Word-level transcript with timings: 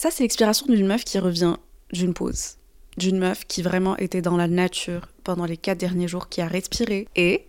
Ça, 0.00 0.12
c'est 0.12 0.22
l'expiration 0.22 0.64
d'une 0.68 0.86
meuf 0.86 1.02
qui 1.02 1.18
revient 1.18 1.56
d'une 1.92 2.14
pause. 2.14 2.58
D'une 2.98 3.18
meuf 3.18 3.44
qui 3.48 3.62
vraiment 3.62 3.96
était 3.96 4.22
dans 4.22 4.36
la 4.36 4.46
nature 4.46 5.08
pendant 5.24 5.44
les 5.44 5.56
quatre 5.56 5.78
derniers 5.78 6.06
jours, 6.06 6.28
qui 6.28 6.40
a 6.40 6.46
respiré 6.46 7.08
et 7.16 7.48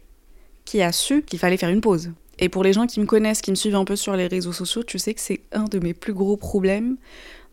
qui 0.66 0.82
a 0.82 0.92
su 0.92 1.22
qu'il 1.22 1.38
fallait 1.38 1.58
faire 1.58 1.70
une 1.70 1.80
pause. 1.80 2.12
Et 2.40 2.50
pour 2.50 2.64
les 2.64 2.74
gens 2.74 2.88
qui 2.88 3.00
me 3.02 3.06
connaissent, 3.06 3.44
qui 3.44 3.52
me 3.52 3.56
suivent 3.56 3.76
un 3.76 3.86
peu 3.86 3.96
sur 3.96 4.16
les 4.16 4.26
réseaux 4.26 4.52
sociaux, 4.52 4.82
tu 4.82 4.98
sais 4.98 5.14
que 5.14 5.22
c'est 5.22 5.42
un 5.52 5.66
de 5.66 5.78
mes 5.78 5.94
plus 5.94 6.16
gros 6.16 6.38
problèmes, 6.38 6.98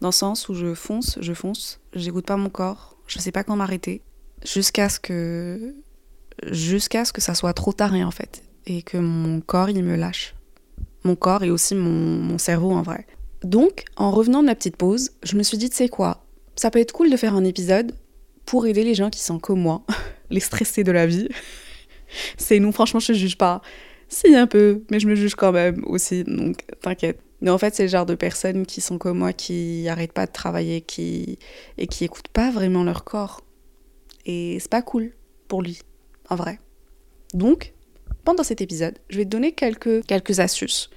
dans 0.01 0.09
le 0.09 0.13
sens 0.13 0.49
où 0.49 0.55
je 0.55 0.73
fonce, 0.73 1.19
je 1.21 1.35
fonce, 1.35 1.79
j'écoute 1.93 2.25
pas 2.25 2.39
mon 2.39 2.49
corps, 2.49 2.97
je 3.07 3.19
sais 3.19 3.33
pas 3.33 3.45
quand 3.45 3.55
m'arrêter, 3.55 4.01
jusqu'à 4.47 4.89
ce 4.89 4.99
que 4.99 5.75
jusqu'à 6.47 7.05
ce 7.05 7.13
que 7.13 7.21
ça 7.21 7.35
soit 7.35 7.53
trop 7.53 7.75
tard 7.75 7.93
en 7.93 8.11
fait, 8.11 8.43
et 8.65 8.81
que 8.81 8.97
mon 8.97 9.43
corps 9.43 9.69
il 9.69 9.85
me 9.85 9.97
lâche. 9.97 10.35
Mon 11.05 11.17
corps 11.17 11.45
et 11.45 11.51
aussi 11.51 11.75
mon 11.75 12.39
cerveau 12.39 12.73
en 12.73 12.81
vrai. 12.81 13.07
Donc, 13.43 13.85
en 13.97 14.11
revenant 14.11 14.41
de 14.41 14.47
ma 14.47 14.55
petite 14.55 14.77
pause, 14.77 15.11
je 15.23 15.37
me 15.37 15.43
suis 15.43 15.59
dit, 15.59 15.71
tu 15.71 15.77
sais 15.77 15.89
quoi, 15.89 16.25
ça 16.57 16.71
peut 16.71 16.79
être 16.79 16.93
cool 16.93 17.11
de 17.11 17.17
faire 17.17 17.35
un 17.35 17.45
épisode 17.45 17.93
pour 18.47 18.67
aider 18.67 18.85
les 18.85 18.95
gens 18.95 19.11
qui 19.11 19.21
sont 19.21 19.39
comme 19.39 19.61
moi, 19.61 19.83
les 20.31 20.41
stressés 20.41 20.85
de 20.85 20.93
la 20.93 21.07
vie. 21.07 21.29
C'est 22.39 22.59
nous, 22.59 22.73
franchement, 22.73 23.01
je 23.01 23.09
te 23.09 23.13
juge 23.13 23.37
pas. 23.37 23.61
Si, 24.09 24.35
un 24.35 24.47
peu, 24.47 24.83
mais 24.91 25.01
je 25.01 25.09
me 25.09 25.17
juge 25.17 25.35
quand 25.35 25.53
même 25.53 25.83
aussi, 25.87 26.23
donc 26.25 26.65
t'inquiète. 26.81 27.21
Mais 27.41 27.51
en 27.51 27.59
fait, 27.59 27.75
c'est 27.75 27.83
le 27.83 27.89
genre 27.89 28.07
de 28.07 28.15
personnes 28.15 28.65
qui 28.65 28.81
sont 28.81 28.99
comme 28.99 29.19
moi, 29.19 29.33
qui 29.33 29.89
arrêtent 29.89 30.13
pas 30.13 30.27
de 30.27 30.33
travailler, 30.33 30.81
qui 30.81 31.39
et 31.77 31.87
qui 31.87 32.05
écoutent 32.05 32.29
pas 32.29 32.51
vraiment 32.51 32.85
leur 32.85 33.05
corps. 33.05 33.43
Et 34.25 34.59
c'est 34.61 34.71
pas 34.71 34.81
cool 34.81 35.13
pour 35.49 35.61
lui, 35.61 35.81
en 36.31 36.37
vrai. 36.37 36.61
Donc, 37.35 37.75
pendant 38.25 38.43
cet 38.43 38.61
épisode, 38.61 38.99
je 39.11 39.19
vais 39.19 39.25
te 39.25 39.31
donner 39.31 39.53
quelques, 39.53 40.07
quelques 40.07 40.41
astuces 40.41 40.89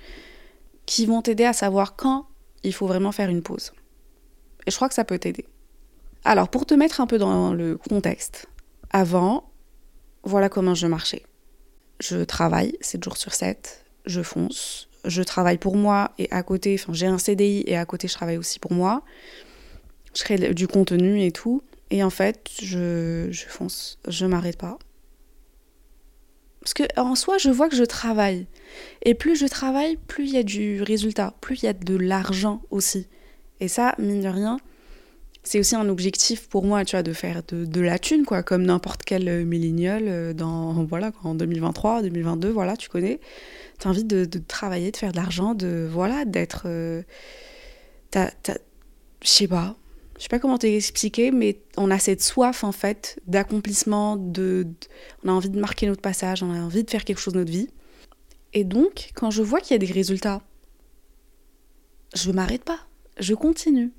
qui 0.86 1.06
vont 1.06 1.22
t'aider 1.22 1.46
à 1.46 1.54
savoir 1.54 1.96
quand 1.96 2.29
il 2.64 2.74
faut 2.74 2.88
vraiment 2.88 3.12
faire 3.12 3.30
une 3.30 3.42
pause. 3.42 3.74
Et 4.66 4.72
je 4.72 4.76
crois 4.76 4.90
que 4.90 4.96
ça 4.96 5.06
peut 5.06 5.20
t'aider. 5.20 5.46
Alors, 6.26 6.50
pour 6.50 6.66
te 6.66 6.74
mettre 6.74 7.02
un 7.02 7.08
peu 7.08 7.18
dans 7.18 7.54
le 7.54 7.78
contexte, 7.78 8.48
avant, 8.90 9.50
voilà 10.24 10.50
comment 10.50 10.76
je 10.76 10.88
marchais. 10.88 11.24
Je 12.00 12.24
travaille 12.24 12.78
7 12.82 13.04
jours 13.04 13.18
sur 13.18 13.34
7, 13.34 13.86
je 14.06 14.22
fonce, 14.22 14.90
je 15.06 15.22
travaille 15.22 15.58
pour 15.58 15.76
moi 15.76 16.12
et 16.18 16.30
à 16.32 16.44
côté, 16.44 16.78
enfin 16.80 16.94
j'ai 16.94 17.08
un 17.08 17.18
CDI 17.18 17.64
et 17.68 17.78
à 17.78 17.86
côté 17.86 18.08
je 18.08 18.14
travaille 18.14 18.38
aussi 18.38 18.60
pour 18.60 18.74
moi. 18.74 19.04
Je 20.16 20.24
crée 20.24 20.54
du 20.54 20.68
contenu 20.68 21.24
et 21.24 21.32
tout. 21.32 21.62
Et 21.92 22.04
en 22.04 22.10
fait, 22.10 22.50
je, 22.62 23.28
je 23.32 23.46
fonce, 23.48 23.98
je 24.08 24.26
m'arrête 24.26 24.58
pas. 24.58 24.78
Parce 26.62 26.74
que 26.74 26.84
en 26.98 27.16
soi, 27.16 27.38
je 27.38 27.50
vois 27.50 27.70
que 27.70 27.76
je 27.76 27.84
travaille. 27.84 28.48
Et 29.04 29.14
plus 29.14 29.36
je 29.36 29.46
travaille, 29.46 29.98
plus 30.08 30.26
il 30.26 30.34
y 30.34 30.38
a 30.38 30.44
du 30.44 30.82
résultat, 30.82 31.34
plus 31.42 31.64
il 31.64 31.66
y 31.66 31.70
a 31.70 31.74
de 31.74 31.96
l'argent 31.96 32.62
aussi. 32.70 33.08
Et 33.60 33.68
ça, 33.68 33.96
mine 33.98 34.22
de 34.22 34.28
rien, 34.28 34.60
c'est 35.44 35.60
aussi 35.60 35.76
un 35.76 35.88
objectif 35.90 36.48
pour 36.48 36.66
moi, 36.66 36.84
tu 36.86 36.96
vois, 36.96 37.04
de 37.04 37.14
faire 37.14 37.42
de, 37.48 37.82
la 37.82 37.98
thune, 37.98 38.26
quoi, 38.26 38.44
comme 38.44 38.64
n'importe 38.64 39.04
quel 39.04 39.46
millénial 39.46 40.34
dans, 40.34 40.84
voilà, 40.84 41.12
en 41.24 41.34
2023, 41.34 42.04
2022, 42.04 42.50
voilà, 42.50 42.78
tu 42.78 42.90
connais. 42.90 43.20
T'as 43.80 43.90
envie 43.90 44.04
de, 44.04 44.26
de, 44.26 44.40
travailler, 44.40 44.92
de 44.92 44.98
faire 44.98 45.12
de 45.12 45.18
l'argent, 45.18 45.54
de, 45.54 45.88
voilà, 45.90 46.26
d'être... 46.26 46.64
Euh, 46.66 47.02
je 48.14 49.28
sais 49.28 49.48
pas, 49.48 49.76
je 50.20 50.24
sais 50.24 50.30
pas 50.30 50.40
comment 50.40 50.58
t'expliquer, 50.58 51.32
mais 51.32 51.62
on 51.78 51.90
a 51.90 51.98
cette 51.98 52.22
soif, 52.22 52.66
en 52.66 52.74
fait, 52.74 53.22
d'accomplissement, 53.26 54.18
de, 54.18 54.68
on 55.24 55.30
a 55.30 55.32
envie 55.32 55.50
de 55.50 55.58
marquer 55.58 55.88
notre 55.88 56.02
passage, 56.02 56.44
on 56.44 56.52
a 56.52 56.60
envie 56.60 56.84
de 56.84 56.90
faire 56.90 57.06
quelque 57.06 57.20
chose 57.20 57.34
de 57.34 57.40
notre 57.40 57.52
vie. 57.52 57.70
Et 58.54 58.66
donc, 58.66 59.12
quand 59.16 59.32
je 59.32 59.42
vois 59.42 59.62
qu'il 59.62 59.72
y 59.72 59.76
a 59.76 59.78
des 59.78 59.92
résultats, 59.92 60.42
je 62.14 62.32
m'arrête 62.32 62.66
pas, 62.66 62.80
je 63.18 63.34
continue. 63.34 63.94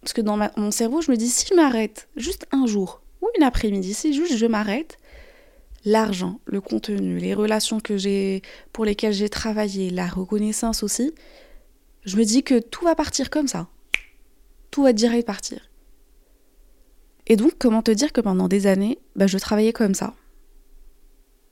Parce 0.00 0.12
que 0.12 0.20
dans 0.20 0.38
mon 0.56 0.70
cerveau, 0.70 1.00
je 1.00 1.10
me 1.10 1.16
dis, 1.16 1.28
si 1.28 1.46
je 1.50 1.54
m'arrête 1.54 2.08
juste 2.14 2.46
un 2.52 2.66
jour 2.66 3.02
ou 3.20 3.26
une 3.36 3.42
après-midi, 3.42 3.94
si 3.94 4.14
juste 4.14 4.36
je 4.36 4.46
m'arrête, 4.46 5.00
l'argent, 5.84 6.38
le 6.44 6.60
contenu, 6.60 7.18
les 7.18 7.34
relations 7.34 7.80
que 7.80 7.96
j'ai, 7.96 8.42
pour 8.72 8.84
lesquelles 8.84 9.12
j'ai 9.12 9.28
travaillé, 9.28 9.90
la 9.90 10.06
reconnaissance 10.06 10.84
aussi, 10.84 11.12
je 12.04 12.16
me 12.16 12.24
dis 12.24 12.42
que 12.42 12.58
tout 12.58 12.84
va 12.84 12.94
partir 12.94 13.30
comme 13.30 13.48
ça. 13.48 13.68
Tout 14.70 14.82
va 14.82 14.92
direct 14.92 15.26
partir. 15.26 15.70
Et 17.26 17.36
donc, 17.36 17.52
comment 17.58 17.82
te 17.82 17.90
dire 17.90 18.12
que 18.12 18.20
pendant 18.20 18.48
des 18.48 18.66
années, 18.66 18.98
bah, 19.16 19.26
je 19.26 19.38
travaillais 19.38 19.72
comme 19.72 19.94
ça? 19.94 20.14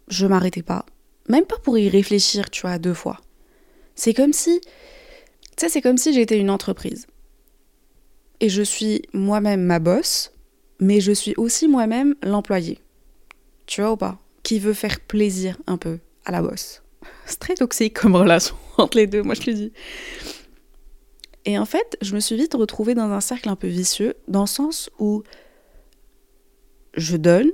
Je 0.08 0.26
m'arrêtais 0.26 0.62
pas. 0.62 0.84
Même 1.28 1.44
pas 1.44 1.58
pour 1.58 1.78
y 1.78 1.88
réfléchir, 1.88 2.50
tu 2.50 2.62
vois, 2.62 2.78
deux 2.78 2.94
fois. 2.94 3.20
C'est 3.94 4.12
comme 4.12 4.32
si. 4.32 4.60
Tu 4.60 4.68
sais, 5.56 5.68
c'est 5.68 5.82
comme 5.82 5.98
si 5.98 6.12
j'étais 6.12 6.38
une 6.38 6.50
entreprise 6.50 7.06
et 8.42 8.48
je 8.48 8.62
suis 8.62 9.02
moi-même 9.14 9.62
ma 9.62 9.78
boss, 9.78 10.32
mais 10.80 11.00
je 11.00 11.12
suis 11.12 11.32
aussi 11.36 11.68
moi-même 11.68 12.16
l'employé. 12.24 12.80
Tu 13.66 13.80
vois 13.80 13.92
ou 13.92 13.96
pas? 13.96 14.18
Qui 14.42 14.58
veut 14.58 14.74
faire 14.74 14.98
plaisir 14.98 15.56
un 15.68 15.76
peu 15.76 16.00
à 16.24 16.32
la 16.32 16.42
boss. 16.42 16.82
C'est 17.26 17.38
très 17.38 17.54
toxique 17.54 17.94
comme 17.94 18.16
relation 18.16 18.56
entre 18.78 18.98
les 18.98 19.06
deux, 19.06 19.22
moi 19.22 19.34
je 19.34 19.42
te 19.42 19.50
dis. 19.50 19.72
Et 21.44 21.58
en 21.58 21.64
fait, 21.64 21.96
je 22.00 22.14
me 22.14 22.20
suis 22.20 22.36
vite 22.36 22.54
retrouvée 22.54 22.94
dans 22.94 23.10
un 23.10 23.20
cercle 23.20 23.48
un 23.48 23.56
peu 23.56 23.66
vicieux, 23.66 24.14
dans 24.28 24.42
le 24.42 24.46
sens 24.46 24.90
où 24.98 25.22
je 26.94 27.16
donne, 27.16 27.50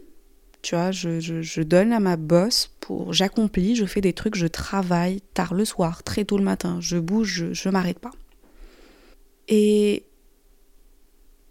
tu 0.62 0.74
vois, 0.74 0.90
je, 0.90 1.62
donne 1.62 1.92
à 1.92 2.00
ma 2.00 2.16
boss 2.16 2.70
pour, 2.80 3.12
j'accomplis, 3.12 3.76
je 3.76 3.86
fais 3.86 4.00
des 4.00 4.12
trucs, 4.12 4.34
je 4.34 4.46
travaille 4.46 5.20
tard 5.32 5.54
le 5.54 5.64
soir, 5.64 6.02
très 6.02 6.24
tôt 6.24 6.36
le 6.36 6.44
matin, 6.44 6.78
je 6.80 6.98
bouge, 6.98 7.52
je, 7.52 7.68
m'arrête 7.68 7.98
pas. 7.98 8.10
Et 9.46 10.04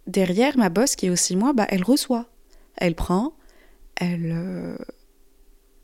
derrière, 0.06 0.56
ma 0.56 0.68
boss, 0.68 0.94
qui 0.94 1.06
est 1.06 1.10
aussi 1.10 1.34
moi, 1.34 1.52
bah, 1.52 1.66
elle 1.70 1.82
reçoit. 1.82 2.26
Elle 2.76 2.94
prend, 2.94 3.32
elle, 3.96 4.30
euh, 4.32 4.78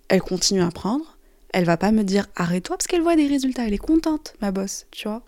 elle 0.09 0.23
continue 0.23 0.63
à 0.63 0.71
prendre. 0.71 1.19
Elle 1.53 1.65
va 1.65 1.77
pas 1.77 1.91
me 1.91 2.05
dire 2.05 2.29
arrête-toi 2.37 2.77
parce 2.77 2.87
qu'elle 2.87 3.03
voit 3.03 3.17
des 3.17 3.27
résultats. 3.27 3.67
Elle 3.67 3.75
est 3.75 3.79
contente, 3.79 4.35
ma 4.41 4.53
boss, 4.53 4.87
tu 4.93 5.09
vois. 5.09 5.25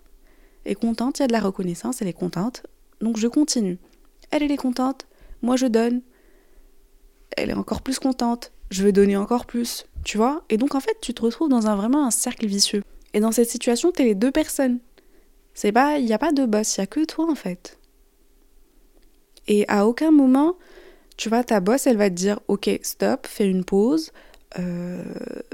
Est 0.67 0.75
contente, 0.75 1.19
il 1.19 1.21
y 1.21 1.23
a 1.23 1.27
de 1.27 1.31
la 1.31 1.39
reconnaissance, 1.39 2.01
elle 2.01 2.09
est 2.09 2.13
contente. 2.13 2.63
Donc 2.99 3.15
je 3.17 3.27
continue. 3.27 3.77
Elle, 4.31 4.43
elle 4.43 4.51
est 4.51 4.57
contente. 4.57 5.07
Moi, 5.41 5.55
je 5.55 5.65
donne. 5.65 6.01
Elle 7.37 7.51
est 7.51 7.53
encore 7.53 7.81
plus 7.81 7.99
contente. 7.99 8.51
Je 8.69 8.83
veux 8.83 8.91
donner 8.91 9.15
encore 9.15 9.45
plus, 9.45 9.85
tu 10.03 10.17
vois? 10.17 10.43
Et 10.49 10.57
donc, 10.57 10.75
en 10.75 10.81
fait, 10.81 10.97
tu 10.99 11.13
te 11.13 11.21
retrouves 11.21 11.47
dans 11.47 11.67
un 11.67 11.77
vraiment 11.77 12.05
un 12.05 12.11
cercle 12.11 12.45
vicieux. 12.47 12.83
Et 13.13 13.21
dans 13.21 13.31
cette 13.31 13.49
situation, 13.49 13.93
tu 13.93 14.01
es 14.01 14.05
les 14.05 14.15
deux 14.15 14.31
personnes. 14.31 14.79
C'est 15.53 15.71
pas, 15.71 15.99
il 15.99 16.05
n'y 16.05 16.13
a 16.13 16.19
pas 16.19 16.33
de 16.33 16.45
boss, 16.45 16.75
il 16.75 16.81
y 16.81 16.83
a 16.83 16.87
que 16.87 17.05
toi, 17.05 17.31
en 17.31 17.35
fait. 17.35 17.79
Et 19.47 19.63
à 19.69 19.87
aucun 19.87 20.11
moment, 20.11 20.57
tu 21.15 21.29
vois, 21.29 21.45
ta 21.45 21.61
boss, 21.61 21.87
elle 21.87 21.95
va 21.95 22.09
te 22.09 22.15
dire, 22.15 22.41
ok, 22.49 22.69
stop, 22.83 23.25
fais 23.25 23.47
une 23.47 23.63
pause, 23.63 24.11
euh, 24.59 25.01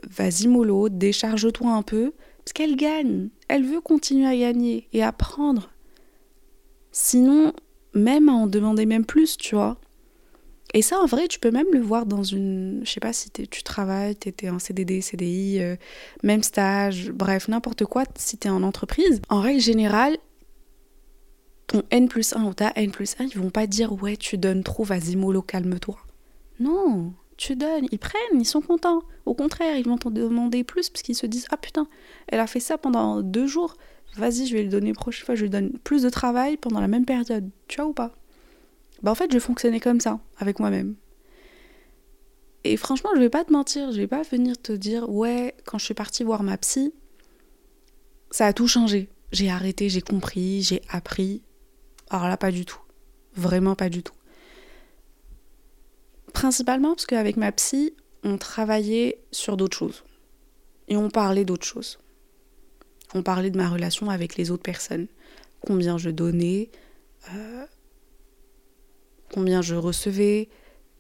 vas-y 0.10 0.48
mollo, 0.48 0.90
décharge-toi 0.90 1.72
un 1.72 1.84
peu, 1.84 2.14
parce 2.44 2.54
qu'elle 2.54 2.76
gagne, 2.76 3.30
elle 3.48 3.64
veut 3.64 3.82
continuer 3.82 4.28
à 4.28 4.36
gagner 4.36 4.88
et 4.92 5.02
à 5.02 5.12
prendre. 5.12 5.70
Sinon, 6.92 7.54
même 7.94 8.28
à 8.28 8.34
en 8.34 8.48
demander 8.48 8.86
même 8.86 9.06
plus, 9.06 9.38
tu 9.38 9.56
vois. 9.56 9.78
Et 10.74 10.82
ça, 10.82 11.00
en 11.00 11.06
vrai, 11.06 11.28
tu 11.28 11.40
peux 11.40 11.52
même 11.52 11.72
le 11.72 11.80
voir 11.80 12.06
dans 12.06 12.24
une... 12.24 12.82
Je 12.84 12.92
sais 12.92 13.00
pas 13.00 13.14
si 13.14 13.30
tu 13.30 13.64
travailles, 13.64 14.16
tu 14.16 14.28
étais 14.28 14.50
en 14.50 14.60
CDD, 14.60 15.02
CDI, 15.02 15.62
euh, 15.62 15.76
même 16.24 16.42
stage, 16.42 17.12
bref, 17.12 17.48
n'importe 17.48 17.86
quoi, 17.86 18.04
si 18.18 18.38
tu 18.38 18.48
es 18.48 18.52
en 18.52 18.64
entreprise. 18.64 19.22
En 19.30 19.40
règle 19.40 19.62
générale, 19.62 20.18
ton 21.68 21.84
N 21.92 22.10
plus 22.10 22.34
1 22.34 22.44
ou 22.46 22.54
ta 22.54 22.74
N 22.76 22.92
plus 22.92 23.16
1, 23.20 23.26
ils 23.26 23.38
vont 23.38 23.52
pas 23.52 23.68
dire 23.68 23.94
ouais, 24.02 24.18
tu 24.18 24.38
donnes 24.38 24.64
trop, 24.64 24.84
vas-y, 24.84 25.16
mollo, 25.16 25.44
calme-toi. 25.44 25.98
Non, 26.60 27.14
donnes, 27.52 27.86
ils 27.92 28.00
prennent, 28.00 28.40
ils 28.40 28.46
sont 28.46 28.62
contents. 28.62 29.02
Au 29.26 29.34
contraire, 29.34 29.78
ils 29.78 29.86
vont 29.86 29.98
t'en 29.98 30.12
demander 30.12 30.64
plus 30.64 30.90
parce 30.90 31.02
qu'ils 31.02 31.16
se 31.16 31.26
disent 31.26 31.48
ah 31.52 31.58
putain, 31.58 31.88
elle 32.28 32.40
a 32.40 32.48
fait 32.48 32.62
ça 32.62 32.78
pendant 32.78 33.22
deux 33.22 33.48
jours, 33.48 33.76
vas-y, 34.16 34.46
je 34.46 34.56
vais 34.56 34.64
lui 34.64 34.70
donner 34.70 34.94
prochaine 34.94 35.26
fois, 35.26 35.36
je 35.36 35.44
lui 35.44 35.50
donne 35.50 35.78
plus 35.80 36.04
de 36.04 36.10
travail 36.10 36.56
pendant 36.56 36.80
la 36.80 36.88
même 36.88 37.06
période. 37.06 37.50
Tu 37.68 37.82
vois 37.82 37.90
ou 37.90 37.94
pas? 37.94 38.14
Bah 39.02 39.12
en 39.12 39.16
fait, 39.16 39.32
je 39.34 39.40
fonctionnais 39.40 39.82
comme 39.82 40.00
ça, 40.00 40.20
avec 40.38 40.60
moi-même. 40.60 40.96
Et 42.64 42.78
franchement, 42.78 43.10
je 43.16 43.20
vais 43.20 43.30
pas 43.30 43.44
te 43.44 43.52
mentir, 43.52 43.92
je 43.92 43.98
vais 43.98 44.08
pas 44.08 44.22
venir 44.22 44.60
te 44.62 44.72
dire, 44.72 45.10
ouais, 45.10 45.54
quand 45.66 45.78
je 45.78 45.86
suis 45.86 45.94
partie 45.94 46.24
voir 46.24 46.44
ma 46.44 46.58
psy, 46.58 46.94
ça 48.32 48.48
a 48.48 48.54
tout 48.54 48.68
changé. 48.68 49.10
J'ai 49.34 49.50
arrêté, 49.50 49.90
j'ai 49.90 50.02
compris, 50.02 50.62
j'ai 50.62 50.82
appris. 50.90 51.42
Alors 52.10 52.28
là, 52.28 52.38
pas 52.38 52.52
du 52.52 52.66
tout. 52.66 52.80
Vraiment 53.36 53.76
pas 53.76 53.90
du 53.90 54.04
tout. 54.04 54.14
Principalement 56.34 56.90
parce 56.90 57.06
qu'avec 57.06 57.38
ma 57.38 57.52
psy, 57.52 57.94
on 58.24 58.38
travaillait 58.38 59.24
sur 59.32 59.58
d'autres 59.58 59.78
choses. 59.78 60.04
Et 60.88 60.98
on 60.98 61.10
parlait 61.10 61.46
d'autres 61.46 61.66
choses. 61.66 62.00
On 63.14 63.24
parlait 63.24 63.52
de 63.52 63.58
ma 63.58 63.70
relation 63.70 64.10
avec 64.10 64.36
les 64.36 64.52
autres 64.52 64.64
personnes. 64.64 65.08
Combien 65.62 65.98
je 65.98 66.10
donnais, 66.10 66.70
euh, 67.34 67.66
combien 69.32 69.62
je 69.62 69.76
recevais, 69.76 70.50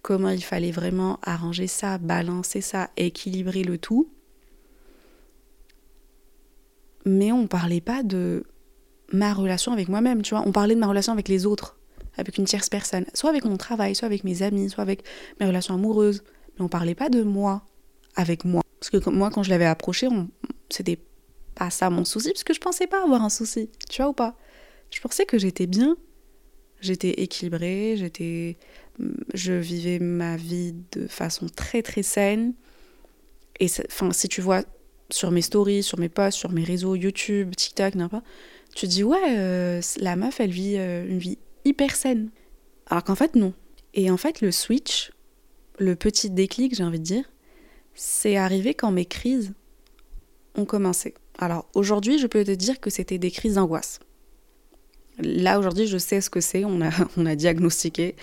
comment 0.01 0.30
il 0.30 0.44
fallait 0.44 0.71
vraiment 0.71 1.19
arranger 1.24 1.68
ça, 1.68 1.97
balancer 1.97 2.62
ça, 2.62 2.91
équilibrer 2.97 3.63
le 3.63 3.77
tout. 3.77 4.09
Mais 7.06 7.31
on 7.31 7.47
parlait 7.47 7.81
pas 7.81 8.03
de 8.03 8.44
ma 9.12 9.33
relation 9.33 9.74
avec 9.74 9.89
moi-même, 9.89 10.21
tu 10.21 10.36
vois. 10.36 10.44
On 10.45 10.51
parlait 10.51 10.75
de 10.75 10.79
ma 10.79 10.88
relation 10.88 11.12
avec 11.12 11.27
les 11.27 11.45
autres, 11.45 11.77
avec 12.18 12.38
une 12.38 12.45
tierce 12.45 12.69
personne, 12.69 13.06
soit 13.13 13.30
avec 13.30 13.45
mon 13.45 13.57
travail, 13.57 13.95
soit 13.95 14.06
avec 14.06 14.24
mes 14.24 14.42
amis, 14.44 14.69
soit 14.69 14.81
avec 14.81 15.04
mes 15.39 15.45
relations 15.45 15.75
amoureuses. 15.75 16.24
Mais 16.57 16.65
on 16.65 16.69
parlait 16.69 16.95
pas 16.95 17.10
de 17.10 17.24
moi 17.24 17.63
avec 18.15 18.45
moi. 18.45 18.62
Parce 18.80 18.89
que 18.89 19.10
moi, 19.10 19.31
quand 19.31 19.44
je 19.44 19.50
l'avais 19.50 19.65
approché, 19.65 20.07
c'était 20.69 21.00
pas 21.56 21.69
ça 21.69 21.89
mon 21.89 22.06
souci, 22.06 22.30
parce 22.30 22.44
que 22.44 22.54
je 22.54 22.60
pensais 22.60 22.88
pas 22.88 23.04
avoir 23.04 23.24
un 23.24 23.30
souci, 23.30 23.69
tu 23.89 24.01
vois 24.01 24.10
ou 24.10 24.13
pas. 24.13 24.36
Je 24.92 25.00
pensais 25.00 25.25
que 25.25 25.38
j'étais 25.38 25.68
bien, 25.68 25.98
j'étais 26.81 27.21
équilibrée, 27.21 27.95
j'étais 27.98 28.57
je 29.33 29.54
vivais 29.54 30.00
ma 30.00 30.38
vie 30.38 30.75
de 30.92 31.07
façon 31.07 31.48
très 31.48 31.81
très 31.81 32.04
saine. 32.04 32.54
Et 33.60 33.68
enfin, 33.88 34.12
si 34.12 34.27
tu 34.27 34.42
vois 34.42 34.63
sur 35.10 35.31
mes 35.31 35.42
stories, 35.42 35.83
sur 35.83 36.00
mes 36.00 36.10
posts, 36.10 36.38
sur 36.38 36.51
mes 36.51 36.63
réseaux 36.63 36.95
YouTube, 36.95 37.56
TikTok, 37.56 37.95
n'importe, 37.95 38.25
tu 38.75 38.88
te 38.88 38.92
dis 38.92 39.04
ouais, 39.04 39.38
euh, 39.38 39.81
la 39.98 40.15
meuf, 40.15 40.39
elle 40.39 40.51
vit 40.51 40.75
euh, 40.77 41.07
une 41.07 41.19
vie 41.19 41.38
hyper 41.65 41.95
saine. 41.95 42.30
Alors 42.88 43.04
qu'en 43.04 43.15
fait, 43.15 43.36
non. 43.36 43.54
Et 43.94 44.10
en 44.10 44.18
fait, 44.18 44.42
le 44.42 44.51
switch, 44.51 45.12
le 45.80 45.95
petit 45.95 46.30
déclic, 46.30 46.75
j'ai 46.75 46.83
envie 46.83 47.00
de 47.00 47.06
dire, 47.06 47.31
c'est 47.94 48.38
arrivé 48.38 48.74
quand 48.74 48.92
mes 48.92 49.06
crises 49.06 49.54
ont 50.56 50.65
commencé. 50.65 51.13
Alors 51.38 51.68
aujourd'hui, 51.74 52.19
je 52.19 52.27
peux 52.27 52.44
te 52.44 52.51
dire 52.51 52.80
que 52.80 52.89
c'était 52.89 53.18
des 53.18 53.31
crises 53.31 53.56
d'angoisse. 53.56 54.00
Là, 55.19 55.60
aujourd'hui, 55.60 55.88
je 55.88 55.98
sais 55.98 56.21
ce 56.21 56.30
que 56.30 56.42
c'est, 56.42 56.65
on 56.65 56.81
a, 56.81 56.89
on 57.18 57.25
a 57.25 57.36
diagnostiqué 57.36 58.15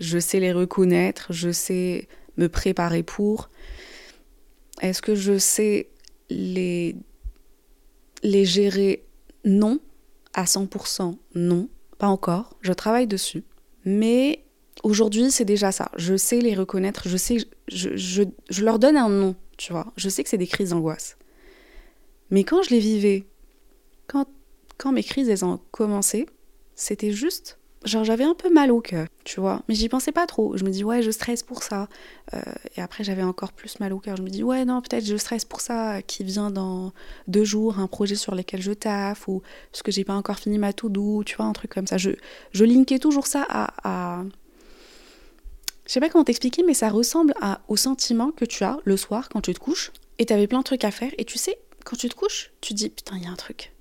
je 0.00 0.18
sais 0.18 0.40
les 0.40 0.52
reconnaître, 0.52 1.32
je 1.32 1.50
sais 1.50 2.08
me 2.36 2.48
préparer 2.48 3.02
pour. 3.02 3.50
Est-ce 4.80 5.02
que 5.02 5.14
je 5.14 5.38
sais 5.38 5.88
les, 6.30 6.96
les 8.22 8.44
gérer? 8.44 9.04
Non, 9.44 9.78
à 10.32 10.44
100%, 10.44 11.16
non, 11.34 11.68
encore. 12.08 12.56
Je 12.60 12.72
travaille 12.72 13.06
dessus. 13.06 13.44
Mais 13.84 14.44
aujourd'hui, 14.82 15.30
c'est 15.30 15.44
déjà 15.44 15.72
ça. 15.72 15.90
Je 15.96 16.16
sais 16.16 16.40
les 16.40 16.54
reconnaître, 16.54 17.08
je 17.08 17.16
sais, 17.16 17.38
je, 17.68 17.96
je, 17.96 18.22
je 18.50 18.64
leur 18.64 18.78
donne 18.78 18.96
un 18.96 19.08
nom, 19.08 19.34
tu 19.56 19.72
vois. 19.72 19.92
Je 19.96 20.08
sais 20.08 20.22
que 20.22 20.28
c'est 20.28 20.38
des 20.38 20.46
crises 20.46 20.70
d'angoisse. 20.70 21.16
Mais 22.30 22.44
quand 22.44 22.62
je 22.62 22.70
les 22.70 22.78
vivais, 22.78 23.26
quand, 24.06 24.26
quand 24.78 24.92
mes 24.92 25.02
crises, 25.02 25.28
elles 25.28 25.44
ont 25.44 25.60
commencé, 25.70 26.26
c'était 26.74 27.12
juste 27.12 27.58
genre 27.84 28.04
j'avais 28.04 28.24
un 28.24 28.34
peu 28.34 28.50
mal 28.50 28.70
au 28.70 28.80
cœur, 28.80 29.06
tu 29.24 29.40
vois, 29.40 29.62
mais 29.68 29.74
j'y 29.74 29.88
pensais 29.88 30.12
pas 30.12 30.26
trop. 30.26 30.56
Je 30.56 30.64
me 30.64 30.70
dis 30.70 30.84
ouais, 30.84 31.02
je 31.02 31.10
stresse 31.10 31.42
pour 31.42 31.62
ça. 31.62 31.88
Euh, 32.32 32.40
et 32.76 32.80
après 32.80 33.04
j'avais 33.04 33.22
encore 33.22 33.52
plus 33.52 33.78
mal 33.80 33.92
au 33.92 33.98
cœur. 33.98 34.16
Je 34.16 34.22
me 34.22 34.30
dis 34.30 34.42
ouais 34.42 34.64
non, 34.64 34.80
peut-être 34.80 35.04
je 35.04 35.16
stresse 35.16 35.44
pour 35.44 35.60
ça 35.60 36.02
qui 36.02 36.24
vient 36.24 36.50
dans 36.50 36.92
deux 37.28 37.44
jours, 37.44 37.78
un 37.78 37.86
projet 37.86 38.14
sur 38.14 38.34
lequel 38.34 38.62
je 38.62 38.72
taffe 38.72 39.28
ou 39.28 39.42
parce 39.70 39.82
que 39.82 39.92
j'ai 39.92 40.04
pas 40.04 40.14
encore 40.14 40.38
fini 40.38 40.58
ma 40.58 40.72
tout 40.72 40.88
doux, 40.88 41.22
tu 41.24 41.36
vois, 41.36 41.46
un 41.46 41.52
truc 41.52 41.72
comme 41.74 41.86
ça. 41.86 41.98
Je 41.98 42.10
je 42.52 42.64
linkais 42.64 42.98
toujours 42.98 43.26
ça 43.26 43.46
à, 43.48 43.74
à... 43.84 44.24
je 45.86 45.92
sais 45.92 46.00
pas 46.00 46.08
comment 46.08 46.24
t'expliquer, 46.24 46.62
mais 46.62 46.74
ça 46.74 46.88
ressemble 46.88 47.34
à, 47.40 47.60
au 47.68 47.76
sentiment 47.76 48.30
que 48.30 48.44
tu 48.44 48.64
as 48.64 48.78
le 48.84 48.96
soir 48.96 49.28
quand 49.28 49.40
tu 49.40 49.52
te 49.54 49.60
couches 49.60 49.92
et 50.18 50.26
t'avais 50.26 50.46
plein 50.46 50.60
de 50.60 50.64
trucs 50.64 50.84
à 50.84 50.90
faire 50.90 51.12
et 51.18 51.24
tu 51.24 51.38
sais 51.38 51.58
quand 51.84 51.96
tu 51.96 52.08
te 52.08 52.14
couches, 52.14 52.50
tu 52.60 52.72
dis 52.74 52.88
putain 52.88 53.16
il 53.16 53.24
y 53.24 53.26
a 53.26 53.30
un 53.30 53.36
truc. 53.36 53.72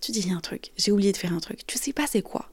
Tu 0.00 0.12
dis 0.12 0.20
il 0.20 0.28
y 0.28 0.32
a 0.32 0.36
un 0.36 0.40
truc, 0.40 0.72
j'ai 0.76 0.92
oublié 0.92 1.12
de 1.12 1.16
faire 1.16 1.32
un 1.32 1.40
truc. 1.40 1.66
Tu 1.66 1.78
sais 1.78 1.92
pas 1.92 2.06
c'est 2.06 2.22
quoi. 2.22 2.48